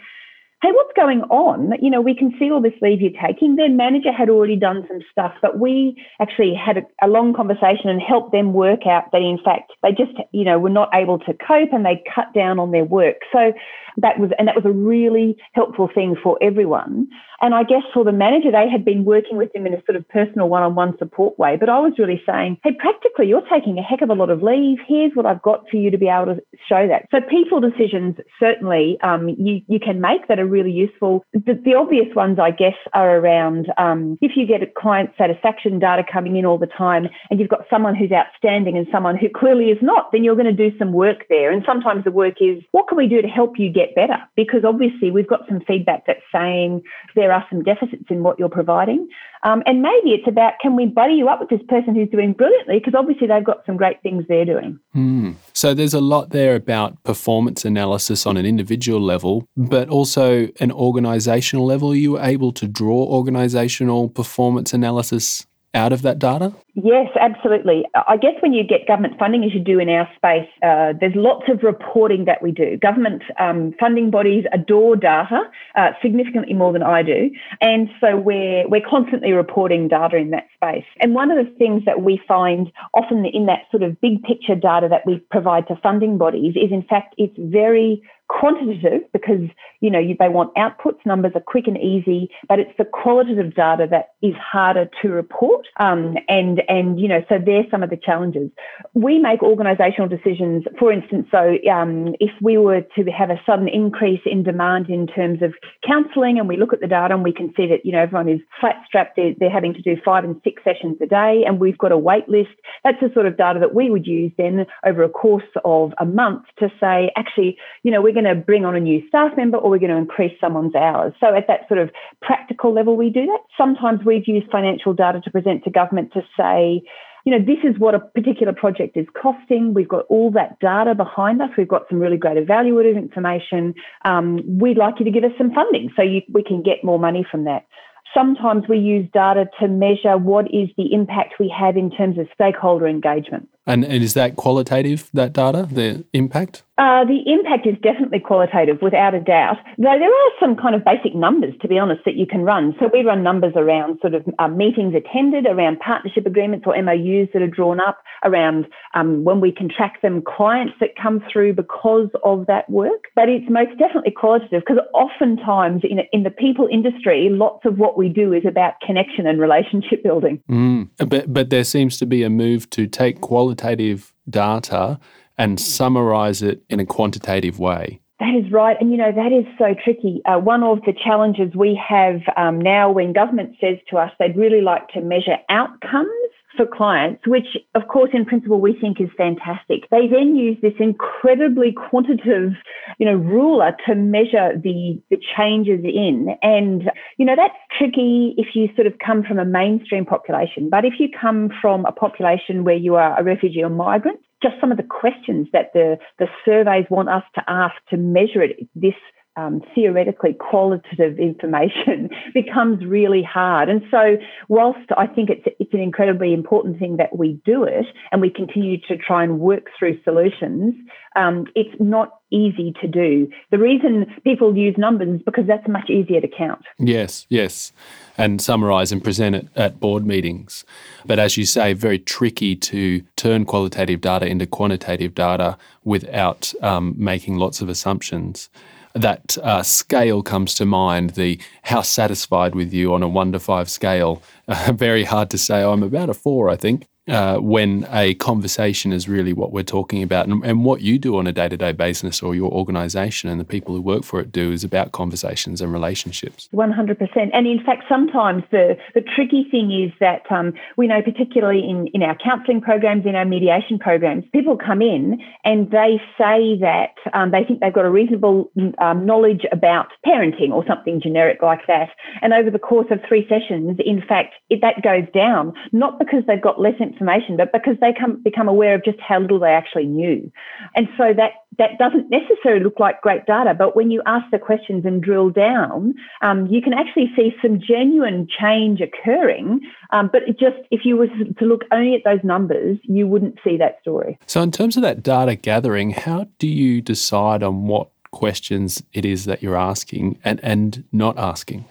hey, 0.62 0.72
what's 0.72 0.92
going 0.94 1.22
on? 1.30 1.72
You 1.80 1.88
know, 1.88 2.02
we 2.02 2.14
can 2.14 2.34
see 2.38 2.50
all 2.50 2.60
this 2.60 2.74
leave 2.82 3.00
you're 3.00 3.12
taking. 3.24 3.56
Their 3.56 3.70
manager 3.70 4.12
had 4.12 4.28
already 4.28 4.56
done 4.56 4.84
some 4.88 5.00
stuff, 5.10 5.32
but 5.40 5.58
we 5.58 5.96
actually 6.20 6.54
had 6.54 6.76
a, 6.76 6.82
a, 7.02 7.08
long 7.08 7.32
conversation 7.32 7.88
and 7.88 8.00
helped 8.00 8.32
them 8.32 8.52
work 8.52 8.86
out 8.86 9.10
that 9.12 9.22
in 9.22 9.38
fact 9.42 9.72
they 9.82 9.90
just, 9.90 10.12
you 10.32 10.44
know, 10.44 10.58
were 10.58 10.68
not 10.68 10.90
able 10.92 11.18
to 11.20 11.32
cope 11.32 11.72
and 11.72 11.86
they 11.86 12.02
cut 12.14 12.34
down 12.34 12.58
on 12.58 12.72
their 12.72 12.84
work. 12.84 13.16
So 13.32 13.52
that 14.02 14.18
was, 14.18 14.30
and 14.38 14.48
that 14.48 14.56
was 14.56 14.64
a 14.64 14.72
really 14.72 15.36
helpful 15.52 15.88
thing 15.92 16.16
for 16.22 16.38
everyone. 16.42 17.08
And 17.42 17.54
I 17.54 17.62
guess 17.62 17.82
for 17.94 18.04
the 18.04 18.12
manager, 18.12 18.50
they 18.52 18.68
had 18.68 18.84
been 18.84 19.04
working 19.04 19.38
with 19.38 19.54
him 19.54 19.66
in 19.66 19.72
a 19.72 19.82
sort 19.86 19.96
of 19.96 20.06
personal 20.08 20.48
one 20.48 20.62
on 20.62 20.74
one 20.74 20.96
support 20.98 21.38
way. 21.38 21.56
But 21.56 21.70
I 21.70 21.78
was 21.78 21.94
really 21.98 22.20
saying, 22.26 22.58
hey, 22.62 22.72
practically, 22.78 23.28
you're 23.28 23.46
taking 23.50 23.78
a 23.78 23.82
heck 23.82 24.02
of 24.02 24.10
a 24.10 24.14
lot 24.14 24.28
of 24.28 24.42
leave. 24.42 24.78
Here's 24.86 25.12
what 25.14 25.24
I've 25.24 25.40
got 25.40 25.64
for 25.70 25.76
you 25.76 25.90
to 25.90 25.96
be 25.96 26.08
able 26.08 26.34
to 26.34 26.42
show 26.68 26.86
that. 26.86 27.06
So 27.10 27.18
people 27.28 27.60
decisions, 27.60 28.16
certainly, 28.38 28.98
um, 29.02 29.30
you, 29.30 29.62
you 29.68 29.80
can 29.80 30.02
make 30.02 30.28
that 30.28 30.38
are 30.38 30.46
really 30.46 30.70
useful. 30.70 31.24
The, 31.32 31.58
the 31.64 31.74
obvious 31.74 32.14
ones, 32.14 32.38
I 32.38 32.50
guess, 32.50 32.76
are 32.92 33.16
around 33.16 33.72
um, 33.78 34.18
if 34.20 34.32
you 34.36 34.46
get 34.46 34.74
client 34.74 35.10
satisfaction 35.16 35.78
data 35.78 36.04
coming 36.10 36.36
in 36.36 36.44
all 36.44 36.58
the 36.58 36.66
time 36.66 37.08
and 37.30 37.40
you've 37.40 37.48
got 37.48 37.64
someone 37.70 37.94
who's 37.94 38.12
outstanding 38.12 38.76
and 38.76 38.86
someone 38.92 39.16
who 39.16 39.28
clearly 39.30 39.66
is 39.66 39.78
not, 39.80 40.12
then 40.12 40.24
you're 40.24 40.36
going 40.36 40.54
to 40.54 40.70
do 40.70 40.76
some 40.78 40.92
work 40.92 41.24
there. 41.30 41.50
And 41.50 41.62
sometimes 41.66 42.04
the 42.04 42.10
work 42.10 42.34
is, 42.40 42.62
what 42.72 42.86
can 42.88 42.98
we 42.98 43.08
do 43.08 43.22
to 43.22 43.28
help 43.28 43.58
you 43.58 43.70
get 43.70 43.89
better? 43.94 44.18
Because 44.36 44.64
obviously 44.64 45.10
we've 45.10 45.28
got 45.28 45.48
some 45.48 45.60
feedback 45.66 46.04
that's 46.06 46.20
saying 46.32 46.82
there 47.14 47.30
there 47.30 47.38
are 47.38 47.46
some 47.48 47.62
deficits 47.62 48.04
in 48.10 48.24
what 48.24 48.38
you're 48.38 48.48
providing. 48.48 49.08
Um, 49.44 49.62
and 49.64 49.80
maybe 49.80 50.10
it's 50.10 50.26
about 50.26 50.54
can 50.60 50.74
we 50.74 50.86
buddy 50.86 51.14
you 51.14 51.28
up 51.28 51.40
with 51.40 51.48
this 51.48 51.62
person 51.68 51.94
who's 51.94 52.10
doing 52.10 52.32
brilliantly 52.32 52.78
because 52.78 52.94
obviously 52.94 53.28
they've 53.28 53.44
got 53.44 53.64
some 53.64 53.76
great 53.76 54.02
things 54.02 54.24
they're 54.28 54.44
doing. 54.44 54.78
Mm. 54.94 55.36
So 55.52 55.72
there's 55.72 55.94
a 55.94 56.00
lot 56.00 56.30
there 56.30 56.56
about 56.56 57.02
performance 57.04 57.64
analysis 57.64 58.26
on 58.26 58.36
an 58.36 58.44
individual 58.44 59.00
level, 59.00 59.46
but 59.56 59.88
also 59.88 60.48
an 60.58 60.72
organizational 60.72 61.64
level. 61.64 61.92
Are 61.92 61.94
you 61.94 62.20
able 62.20 62.52
to 62.52 62.66
draw 62.66 63.04
organizational 63.04 64.08
performance 64.08 64.74
analysis 64.74 65.46
out 65.74 65.92
of 65.92 66.02
that 66.02 66.18
data? 66.18 66.52
Yes, 66.74 67.08
absolutely. 67.20 67.84
I 67.94 68.16
guess 68.16 68.34
when 68.40 68.52
you 68.52 68.64
get 68.64 68.86
government 68.86 69.18
funding, 69.18 69.44
as 69.44 69.54
you 69.54 69.60
do 69.60 69.78
in 69.78 69.88
our 69.88 70.08
space, 70.16 70.48
uh, 70.62 70.94
there's 70.98 71.14
lots 71.14 71.44
of 71.48 71.62
reporting 71.62 72.24
that 72.24 72.42
we 72.42 72.52
do. 72.52 72.76
Government 72.76 73.22
um, 73.38 73.74
funding 73.78 74.10
bodies 74.10 74.44
adore 74.52 74.96
data 74.96 75.42
uh, 75.76 75.90
significantly 76.02 76.54
more 76.54 76.72
than 76.72 76.82
I 76.82 77.02
do, 77.02 77.30
and 77.60 77.88
so 78.00 78.16
we're 78.16 78.68
we're 78.68 78.86
constantly 78.88 79.32
reporting 79.32 79.88
data 79.88 80.16
in 80.16 80.30
that 80.30 80.46
space. 80.54 80.86
And 81.00 81.14
one 81.14 81.30
of 81.30 81.44
the 81.44 81.52
things 81.54 81.84
that 81.86 82.02
we 82.02 82.20
find 82.26 82.70
often 82.94 83.24
in 83.26 83.46
that 83.46 83.62
sort 83.70 83.82
of 83.82 84.00
big 84.00 84.22
picture 84.22 84.54
data 84.54 84.88
that 84.88 85.06
we 85.06 85.18
provide 85.30 85.68
to 85.68 85.76
funding 85.82 86.18
bodies 86.18 86.54
is, 86.56 86.72
in 86.72 86.82
fact, 86.82 87.14
it's 87.18 87.36
very 87.38 88.02
quantitative 88.30 89.02
because 89.12 89.40
you 89.80 89.90
know 89.90 90.00
they 90.18 90.28
want 90.28 90.54
outputs 90.54 91.04
numbers 91.04 91.32
are 91.34 91.40
quick 91.40 91.66
and 91.66 91.76
easy 91.78 92.30
but 92.48 92.60
it's 92.60 92.70
the 92.78 92.84
qualitative 92.84 93.54
data 93.54 93.88
that 93.90 94.10
is 94.22 94.34
harder 94.36 94.88
to 95.02 95.08
report 95.08 95.66
um, 95.80 96.14
and 96.28 96.62
and 96.68 97.00
you 97.00 97.08
know 97.08 97.24
so 97.28 97.38
there's 97.44 97.66
some 97.70 97.82
of 97.82 97.90
the 97.90 97.96
challenges. 97.96 98.50
We 98.94 99.18
make 99.18 99.42
organizational 99.42 100.08
decisions. 100.08 100.64
For 100.78 100.92
instance 100.92 101.26
so 101.30 101.58
um, 101.70 102.14
if 102.20 102.30
we 102.40 102.56
were 102.56 102.82
to 102.82 103.04
have 103.10 103.30
a 103.30 103.40
sudden 103.44 103.68
increase 103.68 104.20
in 104.24 104.44
demand 104.44 104.88
in 104.88 105.08
terms 105.08 105.42
of 105.42 105.52
counselling 105.86 106.38
and 106.38 106.48
we 106.48 106.56
look 106.56 106.72
at 106.72 106.80
the 106.80 106.86
data 106.86 107.14
and 107.14 107.24
we 107.24 107.32
can 107.32 107.52
see 107.56 107.66
that 107.66 107.84
you 107.84 107.90
know 107.90 108.00
everyone 108.00 108.28
is 108.28 108.40
flat 108.60 108.76
strapped 108.86 109.16
they're, 109.16 109.34
they're 109.40 109.50
having 109.50 109.74
to 109.74 109.82
do 109.82 109.96
five 110.04 110.22
and 110.22 110.40
six 110.44 110.62
sessions 110.62 110.96
a 111.02 111.06
day 111.06 111.42
and 111.44 111.58
we've 111.58 111.78
got 111.78 111.90
a 111.90 111.98
wait 111.98 112.28
list 112.28 112.50
that's 112.84 113.00
the 113.00 113.10
sort 113.12 113.26
of 113.26 113.36
data 113.36 113.58
that 113.58 113.74
we 113.74 113.90
would 113.90 114.06
use 114.06 114.30
then 114.38 114.66
over 114.86 115.02
a 115.02 115.08
course 115.08 115.42
of 115.64 115.92
a 115.98 116.04
month 116.04 116.44
to 116.58 116.68
say 116.78 117.10
actually 117.16 117.56
you 117.82 117.90
know 117.90 118.00
we're 118.00 118.19
going 118.20 118.34
to 118.34 118.40
bring 118.40 118.64
on 118.64 118.74
a 118.74 118.80
new 118.80 119.06
staff 119.08 119.32
member 119.36 119.58
or 119.58 119.70
we're 119.70 119.78
going 119.78 119.90
to 119.90 119.96
increase 119.96 120.36
someone's 120.40 120.74
hours. 120.74 121.12
So 121.20 121.34
at 121.34 121.46
that 121.48 121.68
sort 121.68 121.80
of 121.80 121.90
practical 122.20 122.72
level, 122.72 122.96
we 122.96 123.10
do 123.10 123.26
that. 123.26 123.40
Sometimes 123.56 124.00
we've 124.04 124.26
used 124.26 124.50
financial 124.50 124.92
data 124.94 125.20
to 125.22 125.30
present 125.30 125.64
to 125.64 125.70
government 125.70 126.12
to 126.12 126.22
say, 126.36 126.82
you 127.24 127.32
know, 127.32 127.44
this 127.44 127.58
is 127.64 127.78
what 127.78 127.94
a 127.94 128.00
particular 128.00 128.52
project 128.52 128.96
is 128.96 129.06
costing. 129.20 129.74
We've 129.74 129.88
got 129.88 130.06
all 130.08 130.30
that 130.32 130.58
data 130.60 130.94
behind 130.94 131.42
us. 131.42 131.50
We've 131.56 131.68
got 131.68 131.82
some 131.90 132.00
really 132.00 132.16
great 132.16 132.36
evaluative 132.36 132.96
information. 132.96 133.74
Um, 134.04 134.40
we'd 134.58 134.78
like 134.78 134.94
you 134.98 135.04
to 135.04 135.10
give 135.10 135.24
us 135.24 135.32
some 135.36 135.52
funding 135.52 135.90
so 135.96 136.02
you, 136.02 136.22
we 136.32 136.42
can 136.42 136.62
get 136.62 136.82
more 136.82 136.98
money 136.98 137.26
from 137.30 137.44
that. 137.44 137.66
Sometimes 138.14 138.64
we 138.68 138.78
use 138.78 139.08
data 139.12 139.46
to 139.60 139.68
measure 139.68 140.16
what 140.16 140.46
is 140.46 140.68
the 140.76 140.92
impact 140.92 141.34
we 141.38 141.52
have 141.56 141.76
in 141.76 141.90
terms 141.90 142.18
of 142.18 142.26
stakeholder 142.34 142.88
engagement. 142.88 143.48
And, 143.66 143.84
and 143.84 144.02
is 144.02 144.14
that 144.14 144.36
qualitative, 144.36 145.10
that 145.12 145.32
data, 145.32 145.68
the 145.70 146.04
impact? 146.12 146.64
Uh, 146.80 147.04
the 147.04 147.20
impact 147.26 147.66
is 147.66 147.76
definitely 147.82 148.18
qualitative, 148.18 148.80
without 148.80 149.14
a 149.14 149.20
doubt. 149.20 149.58
Though 149.76 149.98
there 149.98 150.08
are 150.08 150.30
some 150.40 150.56
kind 150.56 150.74
of 150.74 150.82
basic 150.82 151.14
numbers, 151.14 151.52
to 151.60 151.68
be 151.68 151.78
honest, 151.78 152.06
that 152.06 152.14
you 152.14 152.26
can 152.26 152.40
run. 152.40 152.74
So 152.80 152.88
we 152.90 153.02
run 153.02 153.22
numbers 153.22 153.52
around 153.54 153.98
sort 154.00 154.14
of 154.14 154.24
uh, 154.38 154.48
meetings 154.48 154.94
attended, 154.94 155.44
around 155.44 155.78
partnership 155.80 156.24
agreements 156.24 156.64
or 156.66 156.80
MOUs 156.82 157.28
that 157.34 157.42
are 157.42 157.48
drawn 157.48 157.80
up, 157.80 157.98
around 158.24 158.66
um, 158.94 159.24
when 159.24 159.42
we 159.42 159.52
can 159.52 159.68
track 159.68 160.00
them, 160.00 160.22
clients 160.26 160.72
that 160.80 160.96
come 160.96 161.22
through 161.30 161.52
because 161.52 162.08
of 162.24 162.46
that 162.46 162.68
work. 162.70 163.08
But 163.14 163.28
it's 163.28 163.50
most 163.50 163.78
definitely 163.78 164.12
qualitative 164.12 164.62
because 164.66 164.82
oftentimes 164.94 165.82
in, 165.84 166.00
in 166.14 166.22
the 166.22 166.30
people 166.30 166.66
industry, 166.72 167.28
lots 167.30 167.66
of 167.66 167.76
what 167.76 167.98
we 167.98 168.08
do 168.08 168.32
is 168.32 168.44
about 168.48 168.80
connection 168.80 169.26
and 169.26 169.38
relationship 169.38 170.02
building. 170.02 170.42
Mm. 170.48 170.88
But, 170.96 171.30
but 171.30 171.50
there 171.50 171.64
seems 171.64 171.98
to 171.98 172.06
be 172.06 172.22
a 172.22 172.30
move 172.30 172.70
to 172.70 172.86
take 172.86 173.20
qualitative 173.50 174.12
data 174.28 174.98
and 175.38 175.58
summarize 175.58 176.42
it 176.42 176.62
in 176.68 176.80
a 176.80 176.86
quantitative 176.86 177.58
way. 177.58 178.00
That 178.20 178.34
is 178.34 178.52
right. 178.52 178.76
And, 178.78 178.90
you 178.90 178.98
know, 178.98 179.10
that 179.12 179.32
is 179.32 179.46
so 179.58 179.74
tricky. 179.82 180.20
Uh, 180.26 180.38
one 180.38 180.62
of 180.62 180.82
the 180.82 180.92
challenges 180.92 181.54
we 181.54 181.74
have 181.88 182.20
um, 182.36 182.60
now 182.60 182.90
when 182.90 183.14
government 183.14 183.56
says 183.60 183.78
to 183.88 183.96
us 183.96 184.12
they'd 184.18 184.36
really 184.36 184.60
like 184.60 184.88
to 184.88 185.00
measure 185.00 185.36
outcomes 185.48 186.19
for 186.56 186.66
clients, 186.66 187.26
which 187.26 187.56
of 187.74 187.88
course 187.88 188.10
in 188.12 188.24
principle 188.24 188.60
we 188.60 188.76
think 188.78 189.00
is 189.00 189.08
fantastic. 189.16 189.88
They 189.90 190.06
then 190.06 190.36
use 190.36 190.56
this 190.62 190.74
incredibly 190.78 191.72
quantitative, 191.72 192.52
you 192.98 193.06
know, 193.06 193.14
ruler 193.14 193.76
to 193.86 193.94
measure 193.94 194.52
the, 194.56 195.00
the 195.10 195.18
changes 195.36 195.80
in. 195.84 196.36
And, 196.42 196.90
you 197.18 197.26
know, 197.26 197.36
that's 197.36 197.54
tricky 197.76 198.34
if 198.36 198.54
you 198.54 198.68
sort 198.74 198.86
of 198.86 198.94
come 199.04 199.22
from 199.22 199.38
a 199.38 199.44
mainstream 199.44 200.04
population. 200.04 200.68
But 200.70 200.84
if 200.84 200.94
you 200.98 201.08
come 201.08 201.50
from 201.60 201.86
a 201.86 201.92
population 201.92 202.64
where 202.64 202.76
you 202.76 202.96
are 202.96 203.18
a 203.18 203.22
refugee 203.22 203.62
or 203.62 203.70
migrant, 203.70 204.20
just 204.42 204.54
some 204.60 204.70
of 204.70 204.78
the 204.78 204.82
questions 204.82 205.48
that 205.52 205.72
the, 205.74 205.98
the 206.18 206.26
surveys 206.44 206.86
want 206.90 207.08
us 207.08 207.24
to 207.34 207.42
ask 207.46 207.74
to 207.90 207.96
measure 207.96 208.42
it, 208.42 208.68
this 208.74 208.94
um, 209.36 209.62
theoretically 209.74 210.32
qualitative 210.32 211.18
information 211.18 212.10
becomes 212.34 212.84
really 212.84 213.22
hard. 213.22 213.68
And 213.68 213.82
so, 213.90 214.16
whilst 214.48 214.90
I 214.96 215.06
think 215.06 215.30
it's 215.30 215.46
it's 215.58 215.72
an 215.72 215.80
incredibly 215.80 216.34
important 216.34 216.78
thing 216.78 216.96
that 216.96 217.16
we 217.16 217.40
do 217.44 217.64
it 217.64 217.86
and 218.12 218.20
we 218.20 218.30
continue 218.30 218.78
to 218.88 218.96
try 218.96 219.22
and 219.22 219.38
work 219.38 219.66
through 219.78 220.00
solutions, 220.02 220.74
um, 221.16 221.46
it's 221.54 221.74
not 221.80 222.20
easy 222.30 222.72
to 222.80 222.88
do. 222.88 223.28
The 223.50 223.58
reason 223.58 224.06
people 224.24 224.56
use 224.56 224.76
numbers 224.78 225.16
is 225.16 225.22
because 225.22 225.46
that's 225.46 225.66
much 225.68 225.90
easier 225.90 226.20
to 226.20 226.28
count. 226.28 226.62
Yes, 226.78 227.26
yes, 227.28 227.72
and 228.18 228.40
summarise 228.40 228.92
and 228.92 229.02
present 229.02 229.36
it 229.36 229.48
at 229.56 229.80
board 229.80 230.06
meetings. 230.06 230.64
But 231.06 231.18
as 231.18 231.36
you 231.36 231.44
say, 231.44 231.72
very 231.72 231.98
tricky 231.98 232.56
to 232.56 233.02
turn 233.16 233.44
qualitative 233.44 234.00
data 234.00 234.26
into 234.26 234.46
quantitative 234.46 235.14
data 235.14 235.56
without 235.84 236.52
um, 236.62 236.94
making 236.96 237.36
lots 237.36 237.60
of 237.60 237.68
assumptions 237.68 238.50
that 238.94 239.38
uh, 239.38 239.62
scale 239.62 240.22
comes 240.22 240.54
to 240.54 240.64
mind 240.66 241.10
the 241.10 241.40
how 241.62 241.82
satisfied 241.82 242.54
with 242.54 242.72
you 242.72 242.92
on 242.92 243.02
a 243.02 243.08
one 243.08 243.32
to 243.32 243.40
five 243.40 243.70
scale. 243.70 244.22
Uh, 244.48 244.72
very 244.76 245.04
hard 245.04 245.30
to 245.30 245.38
say. 245.38 245.62
I'm 245.62 245.82
about 245.82 246.10
a 246.10 246.14
four, 246.14 246.48
I 246.48 246.56
think 246.56 246.86
uh, 247.10 247.38
when 247.38 247.86
a 247.90 248.14
conversation 248.14 248.92
is 248.92 249.08
really 249.08 249.32
what 249.32 249.50
we're 249.50 249.64
talking 249.64 250.02
about. 250.02 250.28
And, 250.28 250.44
and 250.44 250.64
what 250.64 250.80
you 250.80 250.96
do 250.98 251.16
on 251.16 251.26
a 251.26 251.32
day 251.32 251.48
to 251.48 251.56
day 251.56 251.72
basis, 251.72 252.22
or 252.22 252.34
your 252.34 252.50
organization 252.52 253.28
and 253.28 253.40
the 253.40 253.44
people 253.44 253.74
who 253.74 253.82
work 253.82 254.04
for 254.04 254.20
it 254.20 254.30
do, 254.30 254.52
is 254.52 254.62
about 254.62 254.92
conversations 254.92 255.60
and 255.60 255.72
relationships. 255.72 256.48
100%. 256.54 257.30
And 257.32 257.46
in 257.46 257.62
fact, 257.64 257.84
sometimes 257.88 258.44
the, 258.52 258.76
the 258.94 259.00
tricky 259.00 259.46
thing 259.50 259.72
is 259.72 259.92
that 259.98 260.22
um, 260.30 260.52
we 260.76 260.86
know, 260.86 261.02
particularly 261.02 261.68
in, 261.68 261.88
in 261.88 262.02
our 262.02 262.16
counselling 262.16 262.60
programs, 262.60 263.04
in 263.06 263.16
our 263.16 263.24
mediation 263.24 263.78
programs, 263.78 264.24
people 264.32 264.56
come 264.56 264.80
in 264.80 265.20
and 265.44 265.70
they 265.70 266.00
say 266.16 266.56
that 266.60 266.94
um, 267.12 267.32
they 267.32 267.42
think 267.42 267.58
they've 267.58 267.72
got 267.72 267.84
a 267.84 267.90
reasonable 267.90 268.52
um, 268.78 269.04
knowledge 269.04 269.44
about 269.50 269.88
parenting 270.06 270.50
or 270.50 270.64
something 270.66 271.00
generic 271.00 271.42
like 271.42 271.66
that. 271.66 271.88
And 272.22 272.32
over 272.32 272.50
the 272.50 272.58
course 272.58 272.86
of 272.92 273.00
three 273.08 273.26
sessions, 273.28 273.78
in 273.84 274.00
fact, 274.00 274.34
it, 274.48 274.60
that 274.60 274.82
goes 274.82 275.10
down, 275.12 275.54
not 275.72 275.98
because 275.98 276.22
they've 276.28 276.40
got 276.40 276.60
less 276.60 276.74
information 276.80 276.99
information, 277.00 277.36
but 277.36 277.52
because 277.52 277.76
they 277.80 277.92
come, 277.98 278.22
become 278.22 278.48
aware 278.48 278.74
of 278.74 278.84
just 278.84 278.98
how 279.00 279.18
little 279.18 279.38
they 279.38 279.50
actually 279.50 279.86
knew. 279.86 280.30
And 280.74 280.88
so 280.96 281.12
that, 281.16 281.32
that 281.58 281.78
doesn't 281.78 282.10
necessarily 282.10 282.62
look 282.62 282.78
like 282.78 283.00
great 283.00 283.26
data, 283.26 283.54
but 283.54 283.74
when 283.74 283.90
you 283.90 284.02
ask 284.06 284.30
the 284.30 284.38
questions 284.38 284.84
and 284.84 285.02
drill 285.02 285.30
down, 285.30 285.94
um, 286.22 286.46
you 286.46 286.60
can 286.60 286.72
actually 286.72 287.10
see 287.16 287.34
some 287.42 287.60
genuine 287.60 288.28
change 288.28 288.80
occurring. 288.80 289.60
Um, 289.90 290.10
but 290.12 290.22
just 290.38 290.56
if 290.70 290.84
you 290.84 290.96
were 290.96 291.08
to 291.08 291.44
look 291.44 291.62
only 291.72 291.94
at 291.94 292.02
those 292.04 292.22
numbers, 292.22 292.78
you 292.82 293.06
wouldn't 293.06 293.38
see 293.42 293.56
that 293.56 293.78
story. 293.80 294.18
So, 294.26 294.42
in 294.42 294.50
terms 294.50 294.76
of 294.76 294.82
that 294.82 295.02
data 295.02 295.34
gathering, 295.34 295.90
how 295.90 296.26
do 296.38 296.46
you 296.46 296.80
decide 296.80 297.42
on 297.42 297.66
what 297.66 297.88
questions 298.10 298.82
it 298.92 299.04
is 299.04 299.24
that 299.24 299.42
you're 299.42 299.56
asking 299.56 300.18
and, 300.24 300.40
and 300.42 300.84
not 300.92 301.18
asking? 301.18 301.64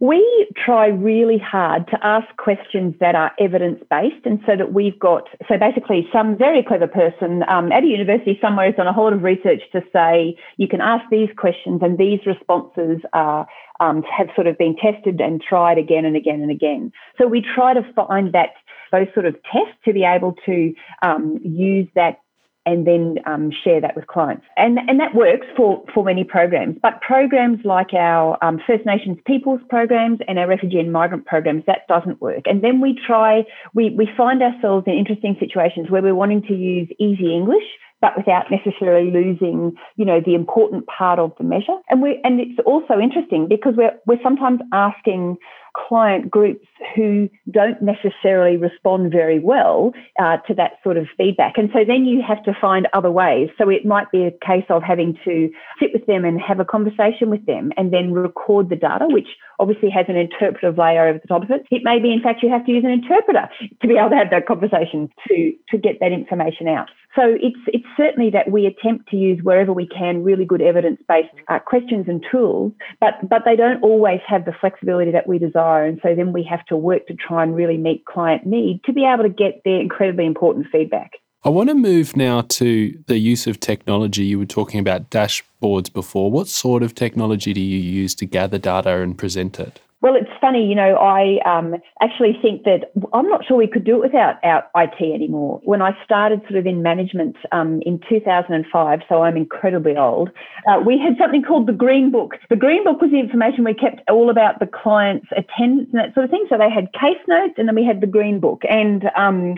We 0.00 0.48
try 0.56 0.88
really 0.88 1.38
hard 1.38 1.86
to 1.88 1.98
ask 2.04 2.26
questions 2.36 2.94
that 3.00 3.14
are 3.14 3.32
evidence 3.38 3.82
based, 3.88 4.26
and 4.26 4.40
so 4.46 4.56
that 4.56 4.72
we've 4.72 4.98
got 4.98 5.28
so 5.48 5.56
basically 5.56 6.08
some 6.12 6.36
very 6.36 6.62
clever 6.62 6.88
person 6.88 7.44
um, 7.48 7.70
at 7.70 7.84
a 7.84 7.86
university 7.86 8.38
somewhere 8.40 8.66
has 8.66 8.74
done 8.74 8.86
a 8.86 8.92
whole 8.92 9.04
lot 9.04 9.12
of 9.12 9.22
research 9.22 9.62
to 9.72 9.82
say 9.92 10.36
you 10.56 10.68
can 10.68 10.80
ask 10.80 11.04
these 11.10 11.28
questions, 11.36 11.80
and 11.82 11.96
these 11.96 12.20
responses 12.26 13.00
are 13.12 13.46
um, 13.80 14.02
have 14.02 14.28
sort 14.34 14.46
of 14.46 14.58
been 14.58 14.76
tested 14.76 15.20
and 15.20 15.40
tried 15.40 15.78
again 15.78 16.04
and 16.04 16.16
again 16.16 16.42
and 16.42 16.50
again. 16.50 16.92
So 17.18 17.26
we 17.26 17.40
try 17.54 17.74
to 17.74 17.82
find 17.94 18.32
that 18.32 18.50
those 18.92 19.06
sort 19.14 19.26
of 19.26 19.34
tests 19.44 19.78
to 19.84 19.92
be 19.92 20.04
able 20.04 20.36
to 20.46 20.74
um, 21.02 21.40
use 21.42 21.88
that 21.94 22.20
and 22.66 22.86
then 22.86 23.18
um, 23.26 23.50
share 23.62 23.80
that 23.80 23.94
with 23.94 24.06
clients. 24.06 24.44
And, 24.56 24.78
and 24.88 24.98
that 25.00 25.14
works 25.14 25.46
for, 25.56 25.84
for 25.92 26.04
many 26.04 26.24
programs. 26.24 26.76
But 26.82 27.00
programs 27.00 27.60
like 27.64 27.92
our 27.92 28.42
um, 28.42 28.60
First 28.66 28.86
Nations 28.86 29.18
Peoples 29.26 29.60
programs 29.68 30.20
and 30.26 30.38
our 30.38 30.48
refugee 30.48 30.78
and 30.78 30.92
migrant 30.92 31.26
programs, 31.26 31.64
that 31.66 31.86
doesn't 31.88 32.20
work. 32.20 32.44
And 32.46 32.62
then 32.62 32.80
we 32.80 32.98
try, 33.06 33.44
we, 33.74 33.90
we 33.90 34.08
find 34.16 34.42
ourselves 34.42 34.84
in 34.86 34.94
interesting 34.94 35.36
situations 35.38 35.90
where 35.90 36.02
we're 36.02 36.14
wanting 36.14 36.42
to 36.42 36.54
use 36.54 36.88
easy 36.98 37.34
English 37.34 37.64
but 38.00 38.18
without 38.18 38.44
necessarily 38.50 39.10
losing, 39.10 39.72
you 39.96 40.04
know, 40.04 40.20
the 40.20 40.34
important 40.34 40.84
part 40.86 41.18
of 41.18 41.32
the 41.38 41.44
measure. 41.44 41.78
And 41.88 42.02
we 42.02 42.20
and 42.22 42.38
it's 42.38 42.60
also 42.66 42.98
interesting 43.00 43.48
because 43.48 43.72
we're 43.78 43.98
we're 44.04 44.22
sometimes 44.22 44.60
asking 44.74 45.38
client 45.74 46.30
groups 46.30 46.66
who 46.94 47.28
don't 47.50 47.80
necessarily 47.82 48.56
respond 48.56 49.10
very 49.10 49.38
well 49.38 49.92
uh, 50.20 50.36
to 50.46 50.54
that 50.54 50.72
sort 50.82 50.96
of 50.96 51.06
feedback. 51.16 51.54
And 51.56 51.68
so 51.72 51.80
then 51.86 52.04
you 52.04 52.22
have 52.26 52.42
to 52.44 52.52
find 52.60 52.86
other 52.92 53.10
ways. 53.10 53.50
So 53.58 53.68
it 53.68 53.84
might 53.84 54.10
be 54.10 54.24
a 54.24 54.30
case 54.46 54.64
of 54.70 54.82
having 54.82 55.18
to 55.24 55.50
sit 55.80 55.90
with 55.92 56.06
them 56.06 56.24
and 56.24 56.40
have 56.40 56.60
a 56.60 56.64
conversation 56.64 57.30
with 57.30 57.44
them 57.46 57.72
and 57.76 57.92
then 57.92 58.12
record 58.12 58.70
the 58.70 58.76
data, 58.76 59.06
which 59.08 59.28
obviously 59.58 59.90
has 59.90 60.06
an 60.08 60.16
interpretive 60.16 60.78
layer 60.78 61.08
over 61.08 61.18
the 61.18 61.28
top 61.28 61.42
of 61.42 61.50
it. 61.50 61.66
It 61.70 61.82
may 61.84 61.98
be, 61.98 62.12
in 62.12 62.22
fact, 62.22 62.42
you 62.42 62.50
have 62.50 62.64
to 62.66 62.72
use 62.72 62.84
an 62.84 62.90
interpreter 62.90 63.48
to 63.82 63.88
be 63.88 63.96
able 63.96 64.10
to 64.10 64.16
have 64.16 64.30
that 64.30 64.46
conversation 64.46 65.10
to, 65.28 65.52
to 65.70 65.78
get 65.78 66.00
that 66.00 66.12
information 66.12 66.68
out. 66.68 66.88
So 67.14 67.22
it's 67.40 67.58
it's 67.68 67.86
certainly 67.96 68.30
that 68.30 68.50
we 68.50 68.66
attempt 68.66 69.08
to 69.10 69.16
use 69.16 69.38
wherever 69.42 69.72
we 69.72 69.86
can 69.86 70.24
really 70.24 70.44
good 70.44 70.60
evidence 70.60 71.00
based 71.08 71.28
uh, 71.48 71.60
questions 71.60 72.06
and 72.08 72.24
tools, 72.30 72.72
but 73.00 73.28
but 73.28 73.42
they 73.44 73.54
don't 73.54 73.82
always 73.82 74.20
have 74.26 74.44
the 74.44 74.52
flexibility 74.60 75.12
that 75.12 75.28
we 75.28 75.38
desire, 75.38 75.63
and 75.72 76.00
so 76.02 76.14
then 76.14 76.32
we 76.32 76.42
have 76.44 76.64
to 76.66 76.76
work 76.76 77.06
to 77.06 77.14
try 77.14 77.42
and 77.42 77.54
really 77.54 77.76
meet 77.76 78.04
client 78.04 78.46
need 78.46 78.82
to 78.84 78.92
be 78.92 79.04
able 79.04 79.24
to 79.24 79.28
get 79.28 79.62
their 79.64 79.80
incredibly 79.80 80.26
important 80.26 80.66
feedback. 80.70 81.12
I 81.46 81.50
want 81.50 81.68
to 81.68 81.74
move 81.74 82.16
now 82.16 82.40
to 82.40 82.98
the 83.06 83.18
use 83.18 83.46
of 83.46 83.60
technology. 83.60 84.24
You 84.24 84.38
were 84.38 84.46
talking 84.46 84.80
about 84.80 85.10
dashboards 85.10 85.92
before. 85.92 86.30
What 86.30 86.48
sort 86.48 86.82
of 86.82 86.94
technology 86.94 87.52
do 87.52 87.60
you 87.60 87.78
use 87.78 88.14
to 88.14 88.24
gather 88.24 88.56
data 88.56 89.02
and 89.02 89.16
present 89.16 89.60
it? 89.60 89.80
Well, 90.04 90.16
it's 90.16 90.28
funny, 90.38 90.66
you 90.66 90.74
know, 90.74 90.96
I 90.96 91.38
um, 91.46 91.76
actually 92.02 92.38
think 92.42 92.64
that 92.64 92.92
I'm 93.14 93.26
not 93.26 93.46
sure 93.46 93.56
we 93.56 93.66
could 93.66 93.84
do 93.84 93.96
it 93.96 94.12
without 94.12 94.34
our 94.44 94.62
IT 94.76 95.00
anymore. 95.00 95.62
When 95.64 95.80
I 95.80 95.96
started 96.04 96.42
sort 96.42 96.56
of 96.56 96.66
in 96.66 96.82
management 96.82 97.36
um, 97.52 97.80
in 97.86 97.98
2005, 98.06 99.00
so 99.08 99.22
I'm 99.22 99.38
incredibly 99.38 99.96
old, 99.96 100.28
uh, 100.68 100.78
we 100.84 100.98
had 100.98 101.16
something 101.18 101.42
called 101.42 101.66
the 101.66 101.72
Green 101.72 102.10
Book. 102.10 102.34
The 102.50 102.56
Green 102.56 102.84
Book 102.84 103.00
was 103.00 103.12
the 103.12 103.18
information 103.18 103.64
we 103.64 103.72
kept 103.72 104.02
all 104.10 104.28
about 104.28 104.60
the 104.60 104.66
client's 104.66 105.28
attendance 105.34 105.88
and 105.94 106.00
that 106.00 106.12
sort 106.12 106.24
of 106.24 106.30
thing. 106.30 106.44
So 106.50 106.58
they 106.58 106.68
had 106.68 106.92
case 106.92 107.24
notes 107.26 107.54
and 107.56 107.66
then 107.66 107.74
we 107.74 107.86
had 107.86 108.02
the 108.02 108.06
Green 108.06 108.40
Book. 108.40 108.60
And 108.68 109.04
um, 109.16 109.54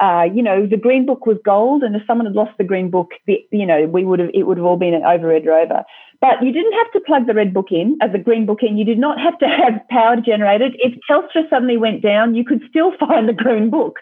uh, 0.00 0.24
you 0.32 0.42
know, 0.42 0.66
the 0.66 0.78
green 0.78 1.04
book 1.04 1.26
was 1.26 1.36
gold, 1.44 1.82
and 1.82 1.94
if 1.94 2.02
someone 2.06 2.26
had 2.26 2.34
lost 2.34 2.56
the 2.56 2.64
green 2.64 2.90
book, 2.90 3.10
the, 3.26 3.44
you 3.50 3.66
know, 3.66 3.86
we 3.86 4.02
would 4.02 4.18
have 4.18 4.30
it 4.32 4.44
would 4.44 4.56
have 4.56 4.64
all 4.64 4.78
been 4.78 4.94
an 4.94 5.02
overread 5.02 5.44
rover. 5.44 5.84
But 6.20 6.42
you 6.42 6.52
didn't 6.52 6.74
have 6.74 6.92
to 6.92 7.00
plug 7.00 7.26
the 7.26 7.32
red 7.32 7.54
book 7.54 7.68
in, 7.70 7.96
as 8.02 8.12
the 8.12 8.18
green 8.18 8.44
book 8.44 8.62
in. 8.62 8.76
You 8.76 8.84
did 8.84 8.98
not 8.98 9.18
have 9.18 9.38
to 9.38 9.48
have 9.48 9.80
power 9.88 10.16
generated. 10.16 10.76
If 10.78 10.98
Telstra 11.08 11.48
suddenly 11.48 11.78
went 11.78 12.02
down, 12.02 12.34
you 12.34 12.44
could 12.44 12.60
still 12.68 12.92
find 13.00 13.26
the 13.26 13.32
green 13.32 13.70
book. 13.70 14.00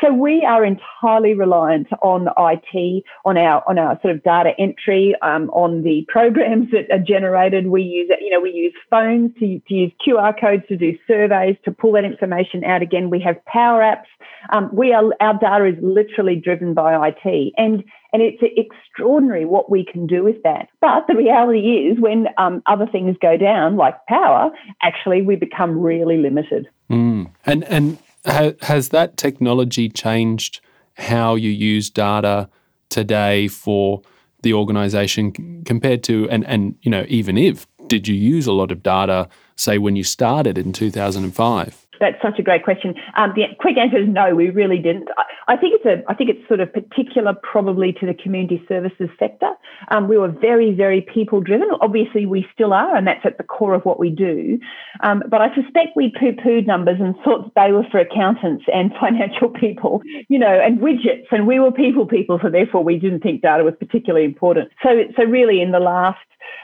So 0.00 0.12
we 0.12 0.44
are 0.46 0.64
entirely 0.64 1.34
reliant 1.34 1.88
on 2.02 2.28
IT, 2.38 3.04
on 3.26 3.36
our 3.36 3.62
on 3.68 3.78
our 3.78 4.00
sort 4.00 4.14
of 4.14 4.22
data 4.22 4.52
entry, 4.58 5.14
um, 5.20 5.50
on 5.50 5.82
the 5.82 6.06
programs 6.08 6.70
that 6.70 6.90
are 6.90 7.02
generated. 7.02 7.66
We 7.66 7.82
use 7.82 8.10
you 8.20 8.30
know 8.30 8.40
we 8.40 8.52
use 8.52 8.72
phones 8.88 9.34
to, 9.34 9.60
to 9.68 9.74
use 9.74 9.92
QR 10.06 10.38
codes 10.40 10.62
to 10.68 10.76
do 10.76 10.96
surveys 11.06 11.56
to 11.66 11.70
pull 11.70 11.92
that 11.92 12.04
information 12.04 12.64
out. 12.64 12.80
Again, 12.80 13.10
we 13.10 13.20
have 13.20 13.44
power 13.44 13.80
apps. 13.80 14.08
Um, 14.50 14.70
we 14.72 14.94
are 14.94 15.04
our 15.20 15.38
data 15.38 15.66
is 15.66 15.76
literally 15.82 16.36
driven 16.36 16.72
by 16.72 17.08
IT, 17.08 17.52
and 17.58 17.84
and 18.12 18.22
it's 18.22 18.42
extraordinary 18.56 19.44
what 19.44 19.70
we 19.70 19.84
can 19.84 20.06
do 20.06 20.24
with 20.24 20.42
that. 20.42 20.68
But 20.80 21.06
the 21.08 21.14
reality 21.14 21.60
is, 21.60 22.00
when 22.00 22.26
um, 22.38 22.62
other 22.66 22.86
things 22.86 23.16
go 23.20 23.36
down, 23.36 23.76
like 23.76 23.94
power, 24.06 24.50
actually 24.82 25.22
we 25.22 25.36
become 25.36 25.78
really 25.78 26.16
limited. 26.16 26.68
Mm. 26.90 27.30
And 27.44 27.64
and 27.64 27.98
ha- 28.24 28.52
has 28.62 28.90
that 28.90 29.16
technology 29.16 29.88
changed 29.88 30.60
how 30.96 31.34
you 31.34 31.50
use 31.50 31.90
data 31.90 32.48
today 32.88 33.48
for 33.48 34.02
the 34.42 34.54
organisation 34.54 35.62
compared 35.64 36.02
to 36.04 36.28
and 36.30 36.46
and 36.46 36.76
you 36.82 36.90
know 36.90 37.04
even 37.08 37.36
if 37.36 37.66
did 37.88 38.06
you 38.06 38.14
use 38.14 38.46
a 38.46 38.52
lot 38.52 38.70
of 38.70 38.82
data 38.82 39.28
say 39.56 39.78
when 39.78 39.96
you 39.96 40.04
started 40.04 40.56
in 40.56 40.72
2005? 40.72 41.87
That's 42.00 42.20
such 42.22 42.38
a 42.38 42.42
great 42.42 42.64
question. 42.64 42.94
Um, 43.16 43.32
the 43.34 43.44
quick 43.58 43.76
answer 43.76 43.98
is 43.98 44.08
no, 44.08 44.34
we 44.34 44.50
really 44.50 44.78
didn't. 44.78 45.08
I, 45.16 45.54
I, 45.54 45.56
think 45.56 45.74
it's 45.76 45.86
a, 45.86 46.10
I 46.10 46.14
think 46.14 46.30
it's 46.30 46.46
sort 46.48 46.60
of 46.60 46.72
particular, 46.72 47.34
probably 47.42 47.92
to 47.94 48.06
the 48.06 48.14
community 48.14 48.62
services 48.68 49.08
sector. 49.18 49.50
Um, 49.90 50.08
we 50.08 50.18
were 50.18 50.28
very, 50.28 50.72
very 50.72 51.00
people 51.00 51.40
driven. 51.40 51.68
Obviously, 51.80 52.26
we 52.26 52.46
still 52.52 52.72
are, 52.72 52.96
and 52.96 53.06
that's 53.06 53.24
at 53.24 53.38
the 53.38 53.44
core 53.44 53.74
of 53.74 53.84
what 53.84 53.98
we 53.98 54.10
do. 54.10 54.58
Um, 55.00 55.22
but 55.28 55.40
I 55.40 55.54
suspect 55.54 55.96
we 55.96 56.12
poo-pooed 56.18 56.66
numbers 56.66 56.98
and 57.00 57.14
thought 57.24 57.52
they 57.54 57.72
were 57.72 57.84
for 57.90 57.98
accountants 57.98 58.64
and 58.72 58.92
financial 59.00 59.50
people, 59.50 60.02
you 60.28 60.38
know, 60.38 60.60
and 60.60 60.80
widgets, 60.80 61.26
and 61.30 61.46
we 61.46 61.58
were 61.58 61.72
people 61.72 62.06
people, 62.06 62.38
so 62.42 62.50
therefore 62.50 62.84
we 62.84 62.98
didn't 62.98 63.20
think 63.20 63.42
data 63.42 63.64
was 63.64 63.74
particularly 63.78 64.24
important. 64.24 64.70
So, 64.82 65.04
so 65.16 65.24
really, 65.24 65.60
in 65.60 65.72
the 65.72 65.80
last 65.80 66.18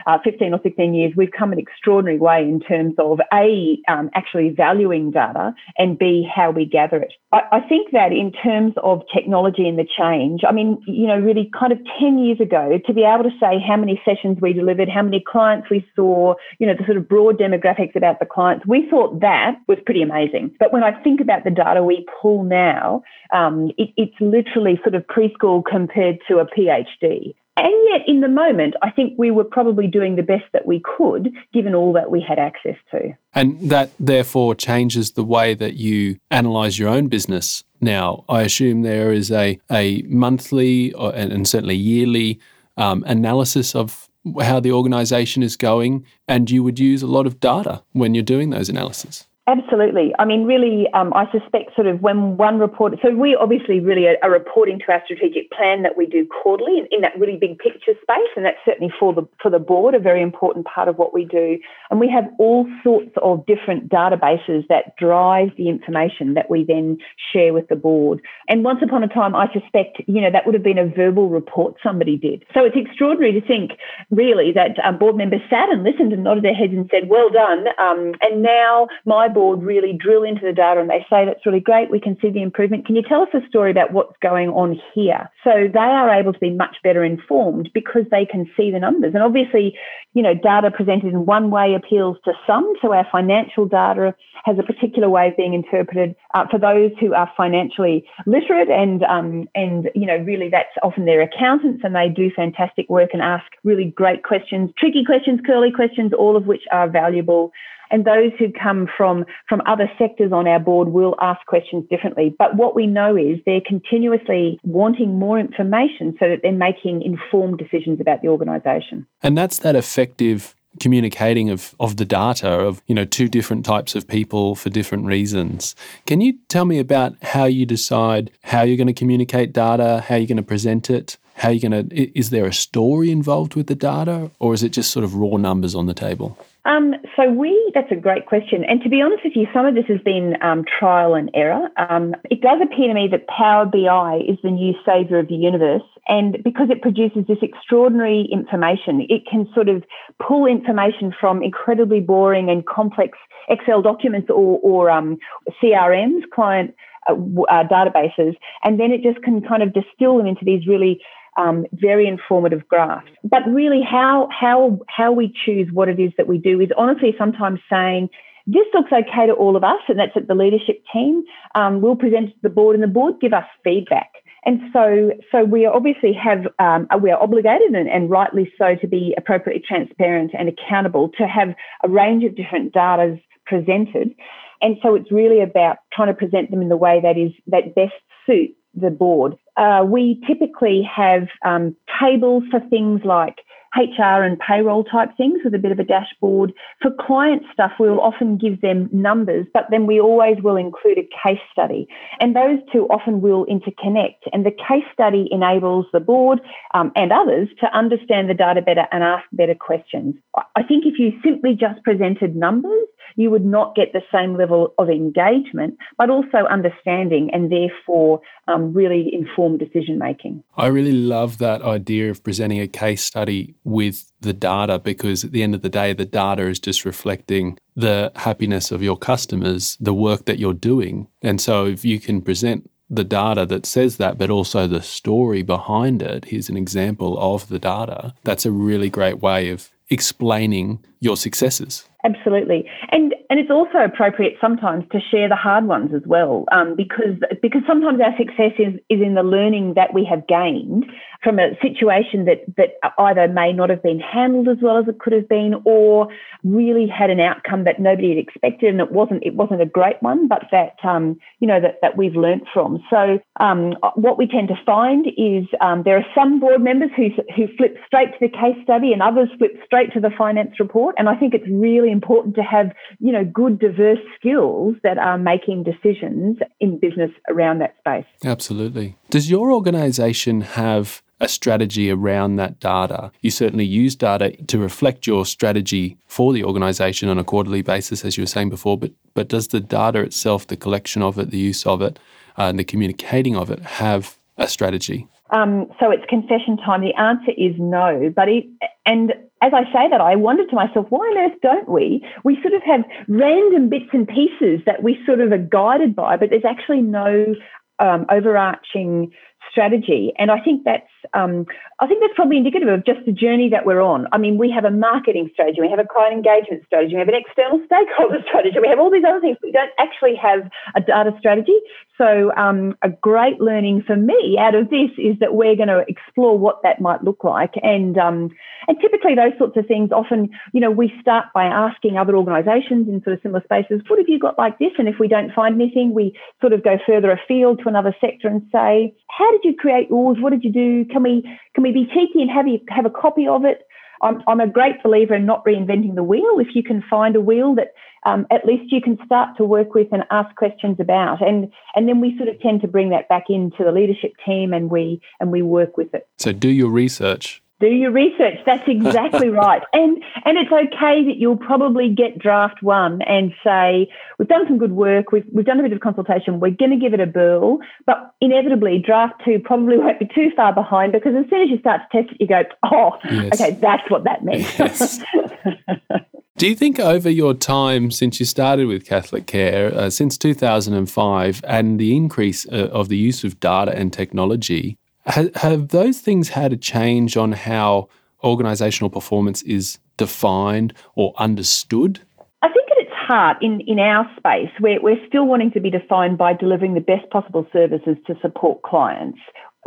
uh, 0.07 0.19
15 0.23 0.55
or 0.55 0.61
16 0.63 0.95
years, 0.95 1.13
we've 1.17 1.31
come 1.31 1.53
an 1.53 1.59
extraordinary 1.59 2.19
way 2.19 2.43
in 2.43 2.61
terms 2.61 2.95
of 2.99 3.21
A, 3.33 3.79
um, 3.89 4.11
actually 4.15 4.51
valuing 4.51 5.11
data, 5.11 5.55
and 5.79 5.99
B, 5.99 6.29
how 6.35 6.51
we 6.51 6.65
gather 6.65 6.99
it. 6.99 7.13
I, 7.33 7.41
I, 7.53 7.61
think 7.61 7.93
that 7.93 8.13
in 8.13 8.33
terms 8.33 8.75
of 8.83 9.03
technology 9.13 9.69
and 9.69 9.79
the 9.79 9.87
change, 9.87 10.43
I 10.47 10.53
mean, 10.53 10.81
you 10.87 11.07
know, 11.07 11.19
really 11.19 11.51
kind 11.59 11.73
of 11.73 11.79
10 11.99 12.19
years 12.19 12.41
ago, 12.41 12.79
to 12.87 12.93
be 12.93 13.03
able 13.03 13.25
to 13.25 13.37
say 13.41 13.59
how 13.59 13.77
many 13.77 14.01
sessions 14.05 14.39
we 14.41 14.53
delivered, 14.53 14.89
how 14.89 15.03
many 15.03 15.23
clients 15.27 15.69
we 15.71 15.87
saw, 15.97 16.35
you 16.59 16.67
know, 16.67 16.75
the 16.79 16.85
sort 16.85 16.97
of 16.97 17.09
broad 17.09 17.39
demographics 17.39 17.97
about 17.97 18.21
the 18.21 18.27
clients, 18.27 18.67
we 18.67 18.87
thought 18.91 19.21
that 19.21 19.57
was 19.67 19.79
pretty 19.85 20.03
amazing. 20.03 20.55
But 20.59 20.73
when 20.73 20.85
I 20.85 20.93
think 21.03 21.21
about 21.21 21.45
the 21.45 21.51
data 21.51 21.83
we 21.83 22.07
pull 22.21 22.45
now, 22.45 23.03
um, 23.33 23.71
it, 23.79 23.91
it's 23.97 24.15
literally 24.21 24.79
sort 24.83 24.95
of 24.95 25.07
preschool 25.07 25.63
compared 25.65 26.19
to 26.29 26.39
a 26.39 26.47
PhD. 26.47 27.35
And 27.57 27.73
yet, 27.89 28.01
in 28.09 28.21
the 28.21 28.29
moment, 28.29 28.75
I 28.83 28.91
think 28.91 29.15
we 29.17 29.31
were 29.31 29.45
probably 29.45 29.87
doing 29.87 30.17
the 30.17 30.23
best 30.23 30.45
that 30.53 30.67
we 30.67 30.81
could 30.81 31.33
given 31.53 31.75
all 31.75 31.93
that 31.93 32.11
we 32.11 32.21
had 32.21 32.39
access 32.39 32.77
to. 32.91 33.17
And 33.33 33.71
that 33.71 33.91
therefore 34.01 34.57
changes 34.57 35.13
the 35.13 35.25
way 35.25 35.55
that 35.55 35.75
you 35.75 36.19
analyse 36.33 36.79
your 36.79 36.89
own 36.89 37.07
business 37.07 37.63
now. 37.81 38.25
I 38.29 38.43
assume 38.43 38.83
there 38.83 39.13
is 39.13 39.31
a, 39.31 39.61
a 39.71 40.03
monthly 40.03 40.93
or, 40.95 41.15
and 41.15 41.47
certainly 41.47 41.77
yearly 41.77 42.41
um, 42.77 43.05
analysis 43.07 43.75
of 43.75 44.09
how 44.43 44.59
the 44.59 44.73
organisation 44.73 45.43
is 45.43 45.57
going, 45.57 46.05
and 46.27 46.51
you 46.51 46.63
would 46.63 46.79
use 46.79 47.03
a 47.03 47.07
lot 47.07 47.27
of 47.27 47.41
data 47.41 47.83
when 47.93 48.15
you're 48.15 48.23
doing 48.23 48.51
those 48.51 48.69
analyses. 48.69 49.27
Absolutely. 49.47 50.15
I 50.19 50.25
mean, 50.25 50.47
really, 50.47 50.87
um, 50.95 51.13
I 51.13 51.31
suspect 51.31 51.75
sort 51.75 51.87
of 51.87 52.01
when 52.01 52.39
one 52.39 52.59
report, 52.59 52.95
so 53.03 53.15
we 53.15 53.37
obviously 53.37 53.79
really 53.79 54.07
are, 54.07 54.17
are, 54.23 54.31
reporting 54.31 54.79
to 54.79 54.93
our 54.93 55.03
strategic 55.05 55.51
plan 55.51 55.83
that 55.83 55.99
we 55.99 56.07
do 56.07 56.27
quarterly 56.27 56.79
in, 56.79 56.87
in, 56.91 57.03
that 57.03 57.13
really 57.19 57.37
big 57.37 57.59
picture 57.59 57.93
space, 58.01 58.33
and 58.37 58.47
that's 58.47 58.57
certainly 58.65 58.91
for 58.99 59.13
the 59.13 59.29
for 59.43 59.51
the 59.51 59.59
board 59.59 59.95
a 59.95 59.99
very 59.99 60.23
important 60.23 60.65
part 60.65 60.89
of 60.89 60.97
what 60.97 61.13
we 61.13 61.27
do. 61.27 61.59
And 61.91 62.01
we 62.01 62.09
have 62.09 62.25
all 62.39 62.67
sorts 62.83 63.11
of 63.21 63.45
different 63.45 63.91
databases 63.91 64.67
that 64.69 64.97
drive 64.97 65.51
the 65.59 65.69
information 65.69 66.33
that 66.33 66.49
we 66.49 66.65
then 66.65 66.97
share 67.31 67.53
with 67.53 67.69
the 67.69 67.77
board. 67.77 68.23
And 68.49 68.65
once 68.65 68.81
upon 68.83 69.05
a 69.05 69.09
time, 69.09 69.37
I 69.37 69.53
suspect 69.53 70.01
you 70.07 70.23
know 70.23 70.31
that 70.31 70.47
would 70.47 70.55
have 70.55 70.65
been 70.65 70.79
a 70.79 70.87
verbal 70.87 71.29
report 71.29 71.77
somebody 71.83 72.17
did. 72.17 72.47
So 72.55 72.65
it's 72.65 72.77
extraordinary 72.77 73.39
to 73.39 73.47
think 73.47 73.73
really 74.11 74.53
that 74.53 74.99
board 74.99 75.17
members 75.17 75.43
sat 75.51 75.69
and 75.69 75.85
listened 75.85 76.15
and 76.15 76.25
nodded 76.25 76.45
their 76.45 76.55
heads 76.55 76.73
and 76.73 76.89
said, 76.91 77.11
"Well 77.11 77.29
done." 77.29 77.67
Um, 77.79 78.15
and 78.23 78.43
now 78.43 78.89
my 79.05 79.34
board 79.35 79.63
really 79.63 79.93
drill 79.93 80.23
into 80.23 80.41
the 80.43 80.53
data 80.53 80.81
and 80.81 80.89
they 80.89 81.05
say, 81.11 81.25
that's 81.25 81.45
really 81.45 81.61
great, 81.61 81.91
we 81.91 82.01
can 82.01 82.17
see 82.23 82.31
the 82.31 82.43
improvement. 82.43 82.87
Can 82.87 82.97
you 82.97 83.03
tell 83.03 83.23
us 83.23 83.29
a 83.35 83.47
story 83.49 83.71
about 83.71 83.93
what's 83.93 84.17
going 84.23 84.49
on 84.51 84.81
here? 84.95 85.31
So 85.43 85.69
they 85.73 85.79
are 85.79 86.09
able 86.09 86.33
to 86.33 86.39
be 86.39 86.51
much 86.51 86.77
better 86.83 87.05
informed 87.05 87.71
because 87.75 88.05
they 88.11 88.25
can 88.25 88.49
see 88.57 88.71
the 88.71 88.79
numbers. 88.79 89.13
And 89.15 89.23
obviously, 89.23 89.77
you 90.15 90.23
know, 90.23 90.35
data 90.35 90.71
presented 90.71 91.13
in 91.13 91.27
one 91.27 91.51
way 91.51 91.75
appeals 91.75 92.17
to 92.25 92.33
some. 92.47 92.73
So 92.81 92.95
our 92.95 93.07
financial 93.11 93.67
data 93.67 94.15
has 94.45 94.57
a 94.59 94.63
particular 94.63 95.11
way 95.11 95.29
of 95.29 95.37
being 95.37 95.55
interpreted 95.55 96.15
uh, 96.35 96.47
for 96.51 96.59
those 96.59 96.93
who 97.01 97.15
are 97.15 97.31
financially 97.37 98.07
literate 98.27 98.69
and, 98.69 99.03
um, 99.05 99.49
and, 99.55 99.91
you 99.95 100.07
know, 100.07 100.19
really 100.19 100.49
that's 100.49 100.69
often 100.83 101.05
their 101.05 101.23
accountants 101.23 101.83
and 101.83 101.95
they 101.95 102.09
do 102.09 102.31
fantastic 102.35 102.89
work 102.89 103.11
and 103.13 103.23
ask 103.23 103.45
really 103.65 103.87
great 103.87 104.23
questions, 104.23 104.71
tricky 104.79 105.05
questions, 105.05 105.41
curly 105.45 105.73
questions, 105.73 106.13
all 106.13 106.37
of 106.37 106.47
which 106.47 106.63
are 106.71 106.89
valuable 106.89 107.53
and 107.91 108.05
those 108.05 108.33
who 108.39 108.47
come 108.51 108.89
from 108.97 109.25
from 109.49 109.63
other 109.67 109.91
sectors 109.99 110.33
on 110.33 110.47
our 110.47 110.61
board 110.61 110.89
will 110.89 111.15
ask 111.21 111.45
questions 111.47 111.85
differently. 111.91 112.35
But 112.39 112.57
what 112.57 112.75
we 112.75 112.87
know 112.87 113.17
is 113.17 113.39
they're 113.47 113.61
continuously 113.67 114.59
wanting 114.65 115.19
more 115.19 115.39
information 115.39 116.17
so 116.19 116.29
that 116.29 116.41
they're 116.43 116.53
making 116.53 117.03
informed 117.03 117.59
decisions 117.59 118.01
about 118.01 118.23
the 118.23 118.29
organisation. 118.29 119.07
And 119.23 119.37
that's 119.37 119.59
that 119.61 119.77
effective 119.77 120.55
communicating 120.81 121.51
of, 121.51 121.75
of 121.79 121.97
the 121.97 122.05
data 122.05 122.49
of 122.49 122.83
you 122.87 122.95
know 122.95 123.05
two 123.05 123.29
different 123.29 123.65
types 123.65 123.95
of 123.95 124.09
people 124.09 124.55
for 124.55 124.71
different 124.71 125.07
reasons 125.07 125.77
can 126.07 126.21
you 126.21 126.35
tell 126.49 126.65
me 126.65 126.79
about 126.79 127.15
how 127.23 127.45
you 127.45 127.65
decide 127.65 128.31
how 128.43 128.63
you're 128.63 128.77
going 128.77 128.89
to 128.89 128.93
communicate 128.93 129.53
data 129.53 130.05
how 130.09 130.17
you're 130.17 130.27
going 130.27 130.37
to 130.37 130.43
present 130.43 130.91
it 130.91 131.17
how 131.37 131.49
you're 131.49 131.71
going 131.71 131.89
to 131.89 132.19
is 132.19 132.31
there 132.31 132.47
a 132.47 132.53
story 132.53 133.11
involved 133.11 133.55
with 133.55 133.69
the 133.69 133.75
data 133.75 134.31
or 134.41 134.53
is 134.53 134.63
it 134.63 134.71
just 134.71 134.91
sort 134.91 135.05
of 135.05 135.15
raw 135.15 135.37
numbers 135.37 135.75
on 135.75 135.87
the 135.87 135.95
table 135.95 136.37
um, 136.65 136.95
so 137.17 137.31
we, 137.31 137.71
that's 137.75 137.93
a 137.93 137.97
great 137.97 138.27
question. 138.27 138.65
And 138.65 138.83
to 138.83 138.89
be 138.89 139.03
honest 139.03 139.23
with 139.25 139.35
you, 139.37 139.47
some 139.53 139.67
of 139.67 139.75
this 139.75 139.85
has 139.89 140.01
been 140.01 140.37
um, 140.43 140.65
trial 140.79 141.15
and 141.15 141.31
error. 141.35 141.69
Um, 141.77 142.15
it 142.31 142.41
does 142.41 142.61
appear 142.63 142.89
to 142.89 142.95
me 142.95 143.09
that 143.11 143.27
Power 143.29 143.67
BI 143.67 144.23
is 144.27 144.39
the 144.43 144.51
new 144.51 144.73
savior 144.85 145.19
of 145.19 145.29
the 145.29 145.35
universe. 145.35 145.83
And 146.09 146.43
because 146.43 146.69
it 146.71 146.83
produces 146.83 147.27
this 147.29 147.39
extraordinary 147.43 148.29
information, 148.33 149.07
it 149.09 149.23
can 149.31 149.49
sort 149.55 149.69
of 149.69 149.85
pull 150.27 150.47
information 150.47 151.15
from 151.19 151.43
incredibly 151.43 152.01
boring 152.01 152.49
and 152.49 152.65
complex 152.67 153.19
Excel 153.49 153.83
documents 153.83 154.31
or, 154.31 154.59
or 154.63 154.91
um, 154.91 155.19
CRMs, 155.63 156.23
client 156.33 156.75
uh, 157.09 157.13
uh, 157.13 157.65
databases, 157.69 158.35
and 158.63 158.81
then 158.81 158.91
it 158.91 159.03
just 159.03 159.23
can 159.23 159.43
kind 159.43 159.63
of 159.63 159.75
distill 159.75 160.17
them 160.17 160.27
into 160.27 160.45
these 160.45 160.67
really 160.67 161.01
um, 161.37 161.67
very 161.73 162.07
informative 162.07 162.67
graphs. 162.69 163.09
But 163.23 163.43
really, 163.49 163.83
how 163.83 164.29
how 164.31 164.79
how 164.89 165.13
we 165.13 165.33
choose 165.45 165.69
what 165.73 165.89
it 165.89 165.99
is 165.99 166.13
that 166.17 166.27
we 166.27 166.39
do 166.39 166.61
is 166.61 166.71
honestly 166.77 167.15
sometimes 167.19 167.61
saying. 167.71 168.11
This 168.47 168.67
looks 168.75 168.93
okay 168.93 169.27
to 169.27 169.33
all 169.33 169.57
of 169.57 169.65
us, 169.65 169.81
and 169.89 169.99
that's 169.99 170.15
at 170.17 170.29
the 170.29 170.35
leadership 170.35 170.85
team. 170.93 171.25
Um, 171.55 171.81
we'll 171.81 171.97
present 171.97 172.29
to 172.29 172.37
the 172.43 172.51
board, 172.51 172.75
and 172.75 172.83
the 172.83 172.89
board 172.89 173.15
give 173.19 173.33
us 173.33 173.47
feedback. 173.65 174.11
And 174.45 174.61
so, 174.73 175.13
so 175.33 175.45
we 175.45 175.65
obviously 175.65 176.13
have 176.13 176.47
um, 176.59 176.87
we 177.01 177.11
are 177.11 177.23
obligated, 177.23 177.75
and, 177.75 177.89
and, 177.89 178.11
rightly 178.11 178.53
so, 178.59 178.75
to 178.77 178.87
be 178.87 179.15
appropriately 179.17 179.65
transparent 179.67 180.33
and 180.39 180.49
accountable 180.49 181.09
to 181.17 181.27
have 181.27 181.55
a 181.83 181.89
range 181.89 182.25
of 182.25 182.37
different 182.37 182.73
data 182.75 183.17
presented. 183.47 184.15
And 184.61 184.77
so, 184.83 184.95
it's 184.95 185.11
really 185.11 185.41
about 185.41 185.79
trying 185.93 186.09
to 186.09 186.15
present 186.15 186.51
them 186.51 186.61
in 186.61 186.69
the 186.69 186.77
way 186.77 187.01
that 187.03 187.17
is 187.17 187.33
that 187.47 187.75
best 187.75 187.95
suits 188.27 188.55
the 188.75 188.91
board. 188.91 189.37
Uh, 189.57 189.85
we 189.87 190.21
typically 190.27 190.83
have 190.83 191.29
um, 191.45 191.77
tables 192.01 192.43
for 192.51 192.61
things 192.71 193.01
like 193.05 193.39
HR 193.77 194.23
and 194.23 194.39
payroll 194.39 194.85
type 194.85 195.11
things 195.17 195.41
with 195.45 195.55
a 195.55 195.59
bit 195.59 195.73
of 195.73 195.79
a 195.79 195.85
dashboard. 195.85 196.53
For 196.81 196.91
client 196.93 197.43
stuff, 197.53 197.73
we'll 197.79 198.01
often 198.01 198.37
give 198.39 198.61
them 198.61 198.89
numbers, 198.93 199.47
but 199.53 199.67
then 199.71 199.87
we 199.87 200.01
always 200.01 200.37
will 200.43 200.57
include 200.57 200.99
a 200.99 201.09
case 201.23 201.41
study. 201.53 201.89
And 202.21 202.37
those 202.37 202.59
two 202.73 202.87
often 202.87 203.21
will 203.21 203.47
interconnect. 203.47 204.19
And 204.33 204.47
the 204.47 204.53
case 204.53 204.85
study 204.93 205.29
enables 205.31 205.87
the 205.93 206.01
board 206.01 206.41
um, 206.73 206.93
and 206.95 207.13
others 207.13 207.49
to 207.61 207.77
understand 207.77 208.31
the 208.31 208.35
data 208.35 208.63
better 208.63 208.87
and 208.93 209.03
ask 209.03 209.25
better 209.33 209.55
questions. 209.55 210.15
I 210.57 210.63
think 210.63 210.85
if 210.87 210.99
you 210.99 211.13
simply 211.25 211.55
just 211.55 211.83
presented 211.83 212.37
numbers, 212.37 212.87
you 213.17 213.31
would 213.31 213.45
not 213.45 213.75
get 213.75 213.93
the 213.93 214.03
same 214.13 214.37
level 214.37 214.75
of 214.79 214.89
engagement, 214.89 215.77
but 215.99 216.11
also 216.11 216.39
understanding 216.51 217.31
and 217.33 217.51
therefore 217.51 218.21
um, 218.49 218.73
really 218.73 219.11
informed 219.13 219.59
decision 219.59 219.99
making. 219.99 220.43
I 220.57 220.67
really 220.67 220.93
love 220.93 221.39
that 221.39 221.63
idea 221.63 222.11
of 222.11 222.23
presenting 222.23 222.61
a 222.61 222.69
case 222.69 223.03
study 223.03 223.55
with 223.65 224.11
the 224.21 224.33
data 224.33 224.79
because 224.79 225.25
at 225.25 225.33
the 225.33 225.43
end 225.43 225.55
of 225.55 225.63
the 225.63 225.69
day, 225.69 225.93
the 225.93 226.05
data 226.05 226.47
is 226.47 226.59
just 226.59 226.85
reflecting 226.85 227.59
the 227.77 228.13
happiness 228.17 228.71
of 228.71 228.83
your 228.83 228.97
customers, 228.97 229.77
the 229.81 229.95
work 229.95 230.25
that 230.27 230.39
you're 230.39 230.55
doing. 230.55 231.09
And 231.23 231.41
so 231.41 231.67
if 231.67 231.85
you 231.85 232.01
can 232.01 232.23
present 232.23 232.71
the 232.91 233.05
data 233.05 233.47
that 233.47 233.67
says 233.67 233.97
that, 233.97 234.19
but 234.19 234.31
also 234.31 234.67
the 234.67 234.83
story 234.83 235.43
behind 235.43 236.03
it, 236.03 236.27
here's 236.27 236.49
an 236.49 236.57
example 236.57 237.19
of 237.19 237.49
the 237.49 237.59
data, 237.59 238.15
that's 238.25 238.47
a 238.47 238.51
really 238.51 238.91
great 238.91 239.21
way 239.21 239.49
of 239.51 239.71
explaining 239.91 240.85
your 241.01 241.17
successes. 241.17 241.89
Absolutely, 242.05 242.69
and 242.91 243.15
and 243.31 243.41
it's 243.41 243.51
also 243.51 243.79
appropriate 243.79 244.35
sometimes 244.39 244.85
to 244.93 245.01
share 245.11 245.27
the 245.27 245.37
hard 245.37 245.65
ones 245.65 245.91
as 245.95 246.03
well, 246.05 246.45
um, 246.53 246.77
because 246.77 247.17
because 247.41 247.63
sometimes 247.67 247.99
our 247.99 248.15
success 248.19 248.53
is 248.59 248.75
is 248.91 249.01
in 249.01 249.15
the 249.15 249.23
learning 249.23 249.73
that 249.75 249.95
we 249.95 250.05
have 250.05 250.27
gained 250.27 250.85
from 251.25 251.39
a 251.39 251.59
situation 251.63 252.27
that 252.27 252.45
that 252.57 252.75
either 252.99 253.27
may 253.27 253.53
not 253.53 253.71
have 253.71 253.83
been 253.83 253.99
handled 253.99 254.47
as 254.49 254.59
well 254.61 254.77
as 254.77 254.87
it 254.87 254.99
could 255.01 255.15
have 255.15 255.29
been, 255.29 255.55
or 255.65 256.09
really 256.45 256.87
had 256.87 257.09
an 257.09 257.19
outcome 257.19 257.65
that 257.65 257.81
nobody 257.81 258.11
had 258.11 258.19
expected, 258.19 258.69
and 258.69 258.81
it 258.81 258.93
wasn't 258.93 259.25
it 259.25 259.35
wasn't 259.35 259.63
a 259.63 259.67
great 259.67 260.01
one, 260.01 260.29
but 260.29 260.45
that 260.53 260.77
um, 260.85 261.19
you 261.41 261.49
know 261.49 261.61
that 261.61 261.79
that 261.81 261.97
we've 261.97 262.15
learnt 262.15 262.45
from. 262.53 262.85
So 262.91 263.19
um, 263.41 263.73
what 263.95 264.19
we 264.19 264.27
tend 264.27 264.49
to 264.49 264.61
find 264.67 265.07
is 265.17 265.47
um, 265.61 265.83
there 265.85 265.97
are 265.97 266.07
some 266.15 266.39
board 266.39 266.63
members 266.63 266.91
who 266.95 267.09
who 267.35 267.49
flip 267.57 267.77
straight 267.87 268.13
to 268.13 268.19
the 268.21 268.29
case 268.29 268.63
study, 268.63 268.93
and 268.93 269.03
others 269.03 269.31
flip 269.39 269.53
straight 269.65 269.93
to 269.95 270.01
the 270.01 270.11
finance 270.17 270.61
report, 270.61 270.95
and 270.99 271.09
I 271.09 271.17
think 271.17 271.33
it's 271.33 271.49
really 271.49 271.91
important 271.91 272.35
to 272.37 272.43
have, 272.43 272.73
you 273.01 273.13
know, 273.13 273.25
good, 273.25 273.59
diverse 273.59 273.99
skills 274.19 274.77
that 274.83 274.99
are 274.99 275.17
making 275.17 275.65
decisions 275.65 276.39
in 276.61 276.79
business 276.79 277.11
around 277.31 277.61
that 277.61 277.77
space. 277.79 278.05
Absolutely. 278.25 278.97
Does 279.11 279.31
your 279.31 279.53
organization 279.53 280.41
have 280.43 281.03
a 281.21 281.29
strategy 281.29 281.91
around 281.91 282.37
that 282.37 282.61
data. 282.61 283.11
You 283.23 283.31
certainly 283.31 283.65
use 283.65 283.95
data 283.95 284.37
to 284.47 284.59
reflect 284.59 285.07
your 285.07 285.25
strategy 285.25 285.97
for 286.07 286.33
the 286.33 286.45
organization 286.45 287.09
on 287.09 287.19
a 287.19 287.25
quarterly 287.25 287.63
basis, 287.63 288.05
as 288.05 288.17
you 288.17 288.23
were 288.23 288.29
saying 288.29 288.51
before, 288.51 288.77
but, 288.77 288.93
but 289.15 289.29
does 289.29 289.49
the 289.49 289.61
data 289.61 290.01
itself, 290.01 290.47
the 290.47 290.57
collection 290.57 291.03
of 291.03 291.19
it, 291.19 291.31
the 291.31 291.39
use 291.39 291.67
of 291.67 291.83
it, 291.83 291.99
uh, 292.39 292.43
and 292.43 292.59
the 292.59 292.65
communicating 292.65 293.37
of 293.37 293.51
it 293.51 293.61
have 293.61 294.17
a 294.37 294.49
strategy? 294.49 295.07
Um, 295.31 295.67
so 295.81 295.91
it's 295.91 296.05
confession 296.09 296.57
time. 296.57 296.81
The 296.83 296.95
answer 296.95 297.33
is 297.37 297.55
no. 297.59 298.13
But 298.15 298.29
it, 298.29 298.45
and 298.85 299.13
as 299.41 299.53
I 299.55 299.65
say 299.73 299.89
that, 299.91 300.01
I 300.01 300.17
wonder 300.17 300.47
to 300.47 300.55
myself, 300.55 300.87
why 300.91 301.01
on 301.01 301.19
earth 301.19 301.41
don't 301.43 301.69
we? 301.69 302.05
We 302.25 302.41
sort 302.43 302.55
of 302.55 302.63
have 302.65 302.85
random 303.09 303.69
bits 303.69 303.91
and 303.93 304.07
pieces 304.07 304.61
that 304.67 304.83
we 304.83 304.99
sort 305.07 305.21
of 305.21 305.33
are 305.33 305.39
guided 305.39 305.97
by, 305.97 306.17
but 306.17 306.31
there's 306.31 306.45
actually 306.45 306.83
no 306.83 307.35
um, 307.79 308.07
overarching 308.11 309.13
strategy. 309.51 310.13
And 310.19 310.31
I 310.31 310.41
think 310.41 310.65
that's 310.65 310.89
um, 311.13 311.47
I 311.81 311.87
think 311.87 312.01
that's 312.01 312.15
probably 312.15 312.39
indicative 312.39 312.69
of 312.69 312.85
just 312.85 313.05
the 313.07 313.13
journey 313.13 313.49
that 313.51 313.67
we're 313.67 313.81
on. 313.81 314.07
I 314.13 314.19
mean, 314.19 314.39
we 314.39 314.51
have 314.51 314.65
a 314.65 314.71
marketing 314.71 315.31
strategy, 315.33 315.61
we 315.61 315.71
have 315.71 315.79
a 315.79 315.85
client 315.85 316.15
engagement 316.15 316.65
strategy, 316.67 316.95
we 316.95 317.01
have 317.01 317.09
an 317.09 317.15
external 317.15 317.61
stakeholder 317.67 318.25
strategy, 318.29 318.59
we 318.61 318.69
have 318.69 318.79
all 318.79 318.91
these 318.91 319.05
other 319.07 319.21
things. 319.21 319.37
We 319.43 319.53
don't 319.53 319.73
actually 319.79 320.17
have 320.17 320.49
a 320.75 320.81
data 320.81 321.13
strategy. 321.19 321.59
So 321.99 322.33
um, 322.37 322.77
a 322.83 322.89
great 322.89 323.41
learning 323.41 323.85
for 323.87 323.97
me 323.97 324.37
out 324.39 324.55
of 324.55 324.71
this 324.71 324.91
is 324.99 325.19
that 325.21 325.35
we're 325.35 325.55
going 325.55 325.69
to 325.69 325.85
explore 325.87 326.37
what 326.37 326.63
that 326.63 326.81
might 326.81 327.05
look 327.05 327.23
like. 327.23 327.55
And 327.63 327.97
um, 327.99 328.31
and 328.67 328.79
typically 328.81 329.15
those 329.15 329.33
sorts 329.39 329.57
of 329.57 329.67
things 329.67 329.91
often, 329.93 330.31
you 330.53 330.61
know, 330.61 330.71
we 330.71 330.93
start 331.01 331.27
by 331.35 331.45
asking 331.45 331.99
other 331.99 332.17
organisations 332.17 332.89
in 332.89 333.03
sort 333.03 333.15
of 333.15 333.23
similar 333.23 333.43
spaces, 333.45 333.83
what 333.89 333.99
have 333.99 334.09
you 334.09 334.19
got 334.19 334.39
like 334.39 334.59
this? 334.59 334.73
And 334.79 334.89
if 334.89 334.97
we 334.99 335.09
don't 335.09 335.33
find 335.33 335.61
anything, 335.61 335.93
we 335.93 336.17
sort 336.41 336.53
of 336.53 336.65
go 336.65 336.79
further 336.87 337.11
afield 337.11 337.61
to 337.63 337.69
another 337.69 337.95
sector 338.01 338.29
and 338.29 338.43
say, 338.51 338.95
how 339.11 339.31
did 339.35 339.49
you 339.49 339.55
create 339.57 339.91
yours? 339.91 340.19
What 340.21 340.31
did 340.31 340.45
you 340.45 340.53
do? 340.53 340.85
Can 340.87 341.03
we 341.03 341.23
can 341.55 341.63
we 341.63 341.73
be 341.73 341.87
cheeky 341.87 342.23
and 342.23 342.31
have 342.31 342.47
you 342.47 342.61
have 342.69 342.87
a 342.87 342.91
copy 342.91 343.27
of 343.27 343.45
it? 343.45 343.67
I'm, 344.03 344.23
I'm 344.27 344.41
a 344.41 344.47
great 344.47 344.83
believer 344.83 345.15
in 345.15 345.25
not 345.25 345.45
reinventing 345.45 345.95
the 345.95 346.03
wheel. 346.03 346.39
If 346.39 346.49
you 346.55 346.63
can 346.63 346.83
find 346.91 347.17
a 347.17 347.21
wheel 347.21 347.55
that 347.55 347.69
um, 348.05 348.27
at 348.31 348.45
least 348.45 348.71
you 348.71 348.83
can 348.83 348.99
start 349.07 349.37
to 349.39 349.45
work 349.45 349.75
with 349.75 349.89
and 349.93 350.03
ask 350.11 350.35
questions 350.37 350.77
about, 350.79 351.23
and 351.27 351.51
and 351.75 351.89
then 351.89 352.01
we 352.01 352.17
sort 352.17 352.29
of 352.29 352.39
tend 352.41 352.61
to 352.61 352.69
bring 352.69 352.91
that 352.91 353.09
back 353.09 353.25
into 353.29 353.65
the 353.65 353.73
leadership 353.73 354.13
team, 354.25 354.53
and 354.53 354.71
we 354.71 355.01
and 355.21 355.33
we 355.33 355.43
work 355.43 355.77
with 355.77 355.95
it. 355.95 356.07
So 356.19 356.33
do 356.33 356.49
your 356.49 356.71
research 356.71 357.43
do 357.61 357.69
your 357.69 357.91
research. 357.91 358.39
That's 358.45 358.67
exactly 358.67 359.29
right. 359.31 359.63
And 359.73 360.03
and 360.25 360.39
it's 360.39 360.51
okay 360.53 361.05
that 361.05 361.17
you'll 361.17 361.37
probably 361.37 361.89
get 361.89 362.19
draft 362.19 362.63
one 362.63 363.03
and 363.03 363.33
say, 363.45 363.89
we've 364.19 364.29
done 364.29 364.47
some 364.47 364.59
good 364.59 364.73
work, 364.73 365.13
we've, 365.13 365.27
we've 365.33 365.47
done 365.47 365.61
a 365.61 365.63
bit 365.63 365.73
of 365.73 365.81
consultation, 365.81 366.41
we're 366.41 366.51
going 366.51 366.71
to 366.71 366.77
give 366.77 366.95
it 366.95 367.01
a 367.01 367.07
burl. 367.07 367.59
But 367.87 368.15
inevitably, 368.21 368.83
draft 368.85 369.23
two 369.25 369.39
probably 369.39 369.79
won't 369.79 369.99
be 369.99 370.09
too 370.15 370.31
far 370.37 370.53
behind 370.53 370.93
because 370.93 371.15
as 371.15 371.29
soon 371.31 371.43
as 371.43 371.51
you 371.51 371.59
start 371.59 371.83
to 371.91 372.03
test 372.03 372.13
it, 372.13 372.21
you 372.21 372.27
go, 372.27 372.43
oh, 372.65 372.99
yes. 373.11 373.41
okay, 373.41 373.59
that's 373.61 373.89
what 373.91 374.05
that 374.05 374.25
means. 374.25 374.45
Yes. 374.65 375.03
Do 376.37 376.49
you 376.49 376.57
think 376.57 376.81
over 376.81 377.09
your 377.09 377.33
time 377.33 377.93
since 377.93 378.19
you 378.19 378.27
started 378.27 378.67
with 378.67 378.85
Catholic 378.85 379.27
Care, 379.29 379.73
uh, 379.73 379.89
since 379.89 380.19
2005, 380.19 381.41
and 381.47 381.79
the 381.79 381.95
increase 381.95 382.45
uh, 382.49 382.71
of 382.73 382.89
the 382.89 382.97
use 382.97 383.23
of 383.23 383.39
data 383.39 383.73
and 383.73 383.93
technology, 383.93 384.77
have, 385.07 385.69
those 385.69 386.01
things 386.01 386.31
had 386.31 386.53
a 386.53 386.57
change 386.57 387.17
on 387.17 387.33
how 387.33 387.89
organisational 388.23 388.93
performance 388.93 389.43
is 389.43 389.79
defined 389.97 390.73
or 390.95 391.13
understood? 391.19 392.01
I 392.43 392.49
think 392.49 392.71
at 392.71 392.79
its 392.79 392.93
heart, 392.93 393.37
in, 393.43 393.61
in 393.67 393.79
our 393.79 394.11
space, 394.17 394.51
we're, 394.61 394.81
we're 394.83 395.07
still 395.07 395.27
wanting 395.27 395.51
to 395.53 395.61
be 395.61 395.71
defined 395.71 396.19
by 396.19 396.33
delivering 396.33 396.75
the 396.75 396.81
best 396.81 397.09
possible 397.11 397.47
services 397.53 397.97
to 398.07 398.15
support 398.21 398.63
clients 398.63 399.19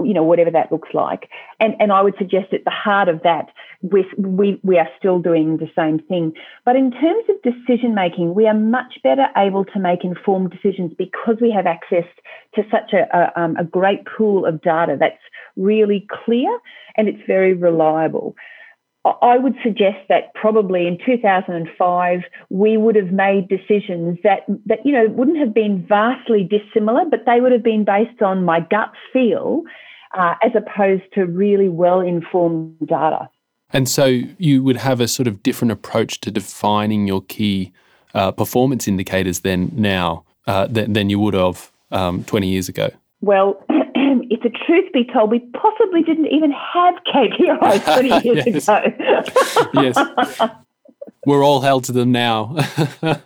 you 0.04 0.14
know, 0.14 0.24
whatever 0.24 0.52
that 0.52 0.72
looks 0.72 0.90
like. 0.94 1.30
And, 1.60 1.76
and 1.80 1.92
I 1.92 2.02
would 2.02 2.16
suggest 2.18 2.54
at 2.54 2.64
the 2.64 2.72
heart 2.72 3.10
of 3.10 3.24
that, 3.24 3.50
we, 3.82 4.06
we, 4.18 4.60
we 4.64 4.78
are 4.78 4.90
still 4.98 5.20
doing 5.20 5.58
the 5.58 5.70
same 5.76 6.00
thing. 6.00 6.34
But 6.66 6.76
in 6.76 6.92
terms 6.92 7.26
of 7.30 7.42
decision 7.42 7.94
making, 7.96 8.34
we 8.34 8.48
are 8.48 8.54
much 8.54 9.00
better 9.04 9.28
able 9.36 9.66
to 9.66 9.80
make 9.80 10.04
informed 10.04 10.52
decisions 10.52 10.94
because 10.98 11.38
we 11.42 11.52
have 11.52 11.66
access 11.66 12.06
to 12.56 12.64
such 12.72 12.94
a, 12.94 13.08
a, 13.16 13.42
um, 13.42 13.56
a 13.58 13.64
great 13.64 14.06
pool 14.06 14.46
of 14.46 14.62
data 14.62 14.98
that's 15.00 15.22
really 15.56 16.08
clear 16.26 16.60
and 16.96 17.08
it's 17.08 17.22
very 17.28 17.54
reliable. 17.54 18.36
I 19.22 19.38
would 19.38 19.56
suggest 19.64 19.98
that 20.10 20.34
probably 20.34 20.88
in 20.88 20.98
2005 21.06 22.20
we 22.50 22.78
would 22.78 22.96
have 22.96 23.12
made 23.12 23.48
decisions 23.48 24.18
that 24.24 24.42
that 24.66 24.80
you 24.86 24.92
know 24.92 25.08
wouldn't 25.10 25.38
have 25.38 25.54
been 25.54 25.86
vastly 25.88 26.44
dissimilar, 26.44 27.06
but 27.10 27.26
they 27.26 27.42
would 27.42 27.52
have 27.52 27.64
been 27.64 27.84
based 27.84 28.22
on 28.22 28.44
my 28.44 28.60
gut 28.60 28.92
feel 29.12 29.64
uh, 30.18 30.36
as 30.44 30.52
opposed 30.56 31.04
to 31.14 31.26
really 31.26 31.70
well 31.70 32.00
informed 32.00 32.76
data. 32.88 33.30
And 33.74 33.90
so 33.90 34.06
you 34.38 34.64
would 34.64 34.78
have 34.78 35.02
a 35.02 35.08
sort 35.08 35.28
of 35.28 35.44
different 35.44 35.72
approach 35.72 36.22
to 36.22 36.32
defining 36.32 37.06
your 37.06 37.22
key 37.22 37.74
uh, 38.14 38.32
performance 38.32 38.88
indicators 38.88 39.42
then 39.42 39.70
now 39.74 40.24
uh, 40.48 40.68
than, 40.68 40.94
than, 40.94 41.10
you 41.10 41.20
would 41.20 41.34
have 41.34 41.72
um, 41.92 42.24
20 42.24 42.48
years 42.48 42.70
ago. 42.70 42.90
Well, 43.20 43.62
if 44.30 44.42
the 44.42 44.50
truth 44.50 44.92
be 44.94 45.04
told, 45.04 45.32
we 45.32 45.40
possibly 45.40 46.02
didn't 46.02 46.28
even 46.28 46.52
have 46.52 46.96
KPIs 47.14 47.84
20 48.10 48.28
years 48.28 48.48
ago. 48.48 48.84
yes. 49.82 50.50
We're 51.26 51.44
all 51.44 51.62
held 51.62 51.86
to 51.86 51.92
them 51.92 52.12
now. 52.12 52.56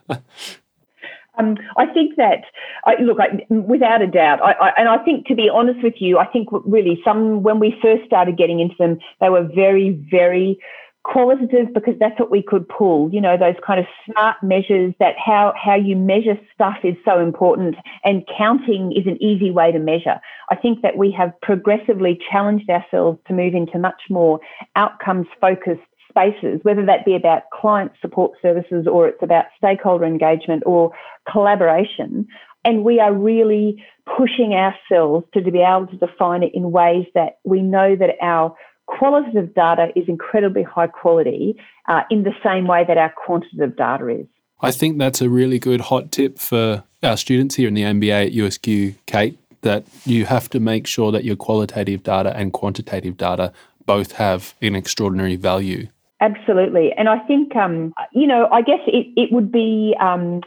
Um, 1.40 1.58
I 1.78 1.86
think 1.86 2.18
that, 2.18 2.44
I, 2.86 3.02
look, 3.02 3.18
I, 3.20 3.46
without 3.50 4.02
a 4.02 4.08
doubt, 4.08 4.42
I, 4.44 4.74
and 4.78 4.90
I 4.90 4.98
think 4.98 5.26
to 5.28 5.36
be 5.36 5.50
honest 5.50 5.82
with 5.82 5.96
you, 5.98 6.20
I 6.20 6.28
think 6.28 6.50
really 6.52 7.02
some 7.06 7.42
when 7.42 7.58
we 7.58 7.76
first 7.82 8.06
started 8.06 8.38
getting 8.38 8.60
into 8.60 8.76
them, 8.78 9.00
they 9.22 9.30
were 9.30 9.44
very, 9.44 9.92
very 10.12 10.60
qualitative 11.04 11.74
because 11.74 11.96
that's 12.00 12.20
what 12.20 12.30
we 12.30 12.44
could 12.44 12.68
pull. 12.68 13.10
You 13.12 13.22
know, 13.22 13.38
those 13.38 13.56
kind 13.66 13.80
of 13.80 13.86
smart 14.06 14.38
measures 14.44 14.94
that 15.00 15.16
how 15.18 15.54
how 15.62 15.76
you 15.76 15.96
measure 15.96 16.40
stuff 16.54 16.78
is 16.84 16.96
so 17.04 17.20
important, 17.20 17.76
and 18.04 18.28
counting 18.38 18.92
is 18.92 19.08
an 19.08 19.22
easy 19.22 19.52
way 19.52 19.72
to 19.72 19.80
measure. 19.80 20.20
I 20.50 20.56
think 20.56 20.82
that 20.82 20.98
we 20.98 21.12
have 21.12 21.34
progressively 21.42 22.20
challenged 22.32 22.70
ourselves 22.70 23.20
to 23.28 23.34
move 23.34 23.54
into 23.56 23.80
much 23.80 24.02
more 24.10 24.40
outcomes 24.76 25.28
focused 25.40 25.82
spaces, 26.10 26.60
whether 26.64 26.86
that 26.86 27.06
be 27.06 27.16
about 27.16 27.44
client 27.54 27.92
support 28.02 28.34
services 28.42 28.86
or 28.86 29.08
it's 29.08 29.24
about 29.24 29.46
stakeholder 29.58 30.06
engagement 30.06 30.64
or 30.66 30.92
collaboration. 31.32 32.28
And 32.64 32.84
we 32.84 33.00
are 33.00 33.14
really 33.14 33.84
pushing 34.18 34.54
ourselves 34.54 35.26
to, 35.34 35.42
be 35.42 35.62
able 35.62 35.88
to 35.88 35.98
define 35.98 36.44
it 36.44 36.52
in 36.54 36.72
ways 36.72 37.06
that 37.16 37.40
we 37.44 37.62
know 37.62 37.96
that 37.96 38.16
our 38.22 38.56
qualitative 39.02 39.56
data 39.56 39.88
is 39.96 40.08
incredibly 40.08 40.62
high 40.62 40.86
quality 40.86 41.56
uh, 41.88 42.02
in 42.12 42.22
the 42.22 42.34
same 42.44 42.68
way 42.68 42.86
that 42.88 43.00
our 43.00 43.12
quantitative 43.26 43.76
data 43.76 44.08
is. 44.10 44.28
I 44.62 44.70
think 44.70 45.00
that's 45.00 45.22
a 45.22 45.30
really 45.30 45.58
good 45.58 45.82
hot 45.82 46.12
tip 46.12 46.38
for 46.38 46.84
our 47.02 47.18
students 47.18 47.56
here 47.56 47.68
in 47.68 47.74
the 47.74 47.82
MBA 47.82 48.28
at 48.28 48.34
USQ, 48.34 48.94
Kate, 49.08 49.40
that 49.62 49.86
you 50.06 50.26
have 50.26 50.52
to 50.52 50.60
make 50.60 50.86
sure 50.86 51.12
that 51.12 51.24
your 51.24 51.36
qualitative 51.36 52.04
data 52.04 52.32
and 52.38 52.54
quantitative 52.54 53.18
data 53.18 53.52
both 53.88 54.12
have 54.14 54.54
an 54.62 54.76
extraordinary 54.76 55.36
value 55.36 55.88
Absolutely. 56.22 56.94
And 57.00 57.10
I 57.10 57.18
think, 57.18 57.56
um, 57.56 57.96
you 58.14 58.28
know, 58.28 58.48
I 58.52 58.62
guess 58.62 58.82
it, 58.86 59.08
it 59.18 59.32
would 59.32 59.52
be. 59.52 59.96
Um, 60.00 60.42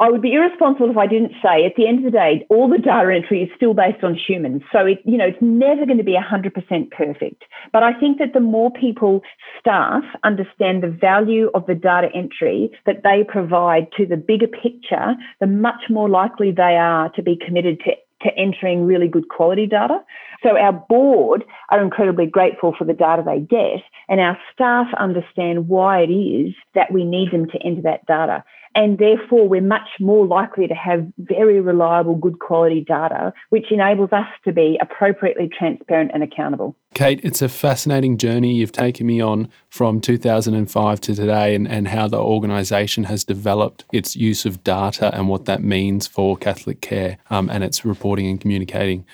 I 0.00 0.10
would 0.10 0.22
be 0.22 0.32
irresponsible 0.32 0.90
if 0.90 0.96
I 0.96 1.06
didn't 1.06 1.32
say 1.40 1.64
at 1.64 1.76
the 1.76 1.86
end 1.86 1.98
of 1.98 2.04
the 2.04 2.18
day, 2.18 2.44
all 2.50 2.68
the 2.68 2.78
data 2.78 3.14
entry 3.14 3.42
is 3.42 3.50
still 3.54 3.74
based 3.74 4.02
on 4.02 4.16
humans. 4.16 4.62
So 4.72 4.80
it, 4.86 4.98
you 5.04 5.16
know, 5.16 5.26
it's 5.26 5.40
never 5.40 5.86
going 5.86 5.98
to 5.98 6.04
be 6.04 6.18
100% 6.18 6.90
perfect. 6.90 7.44
But 7.72 7.84
I 7.84 7.98
think 7.98 8.18
that 8.18 8.32
the 8.34 8.40
more 8.40 8.72
people, 8.72 9.22
staff, 9.60 10.02
understand 10.24 10.82
the 10.82 10.88
value 10.88 11.48
of 11.54 11.66
the 11.66 11.76
data 11.76 12.08
entry 12.12 12.70
that 12.86 13.04
they 13.04 13.24
provide 13.26 13.86
to 13.96 14.04
the 14.04 14.16
bigger 14.16 14.48
picture, 14.48 15.14
the 15.40 15.46
much 15.46 15.88
more 15.88 16.08
likely 16.08 16.50
they 16.50 16.76
are 16.76 17.10
to 17.10 17.22
be 17.22 17.36
committed 17.36 17.78
to 17.84 17.92
to 18.22 18.30
entering 18.38 18.86
really 18.86 19.06
good 19.06 19.28
quality 19.28 19.66
data. 19.66 19.98
So 20.42 20.56
our 20.56 20.72
board 20.72 21.44
are 21.70 21.82
incredibly 21.82 22.26
grateful 22.26 22.74
for 22.76 22.84
the 22.84 22.94
data 22.94 23.22
they 23.24 23.40
get 23.40 23.82
and 24.08 24.18
our 24.18 24.38
staff 24.52 24.86
understand 24.98 25.68
why 25.68 26.00
it 26.00 26.10
is 26.10 26.54
that 26.74 26.90
we 26.90 27.04
need 27.04 27.32
them 27.32 27.46
to 27.50 27.58
enter 27.62 27.82
that 27.82 28.06
data 28.06 28.42
and 28.74 28.98
therefore 28.98 29.48
we're 29.48 29.60
much 29.60 29.88
more 30.00 30.26
likely 30.26 30.66
to 30.66 30.74
have 30.74 31.06
very 31.18 31.60
reliable, 31.60 32.14
good 32.14 32.38
quality 32.38 32.84
data, 32.86 33.32
which 33.50 33.70
enables 33.70 34.12
us 34.12 34.26
to 34.44 34.52
be 34.52 34.78
appropriately 34.80 35.48
transparent 35.48 36.10
and 36.14 36.22
accountable. 36.22 36.76
Kate, 36.94 37.20
it's 37.22 37.42
a 37.42 37.48
fascinating 37.48 38.18
journey 38.18 38.54
you've 38.54 38.72
taken 38.72 39.06
me 39.06 39.20
on 39.20 39.48
from 39.68 40.00
2005 40.00 41.00
to 41.00 41.14
today 41.14 41.54
and, 41.54 41.66
and 41.68 41.88
how 41.88 42.08
the 42.08 42.18
organisation 42.18 43.04
has 43.04 43.24
developed 43.24 43.84
its 43.92 44.14
use 44.16 44.44
of 44.44 44.62
data 44.64 45.14
and 45.14 45.28
what 45.28 45.44
that 45.44 45.62
means 45.62 46.06
for 46.06 46.36
Catholic 46.36 46.80
Care 46.80 47.18
um, 47.30 47.50
and 47.50 47.64
its 47.64 47.84
reporting 47.84 48.26
and 48.26 48.40
communicating. 48.40 49.04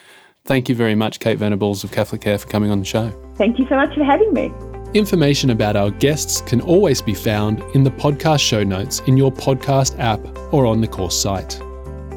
Thank 0.44 0.68
you 0.68 0.74
very 0.74 0.94
much, 0.94 1.20
Kate 1.20 1.38
Venables 1.38 1.84
of 1.84 1.92
Catholic 1.92 2.22
Care, 2.22 2.38
for 2.38 2.48
coming 2.48 2.70
on 2.70 2.78
the 2.80 2.84
show. 2.84 3.10
Thank 3.36 3.58
you 3.58 3.66
so 3.68 3.76
much 3.76 3.94
for 3.94 4.04
having 4.04 4.32
me. 4.32 4.52
Information 4.92 5.50
about 5.50 5.76
our 5.76 5.92
guests 5.92 6.40
can 6.40 6.60
always 6.60 7.00
be 7.00 7.14
found 7.14 7.62
in 7.76 7.84
the 7.84 7.92
podcast 7.92 8.40
show 8.40 8.64
notes 8.64 8.98
in 9.06 9.16
your 9.16 9.30
podcast 9.30 9.96
app 10.00 10.20
or 10.52 10.66
on 10.66 10.80
the 10.80 10.88
course 10.88 11.16
site. 11.20 11.62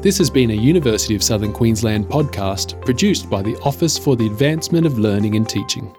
This 0.02 0.18
has 0.18 0.28
been 0.28 0.50
a 0.50 0.54
University 0.54 1.14
of 1.14 1.22
Southern 1.22 1.52
Queensland 1.52 2.06
podcast 2.06 2.84
produced 2.84 3.30
by 3.30 3.42
the 3.42 3.56
Office 3.60 3.96
for 3.96 4.16
the 4.16 4.26
Advancement 4.26 4.86
of 4.86 4.98
Learning 4.98 5.36
and 5.36 5.48
Teaching. 5.48 5.94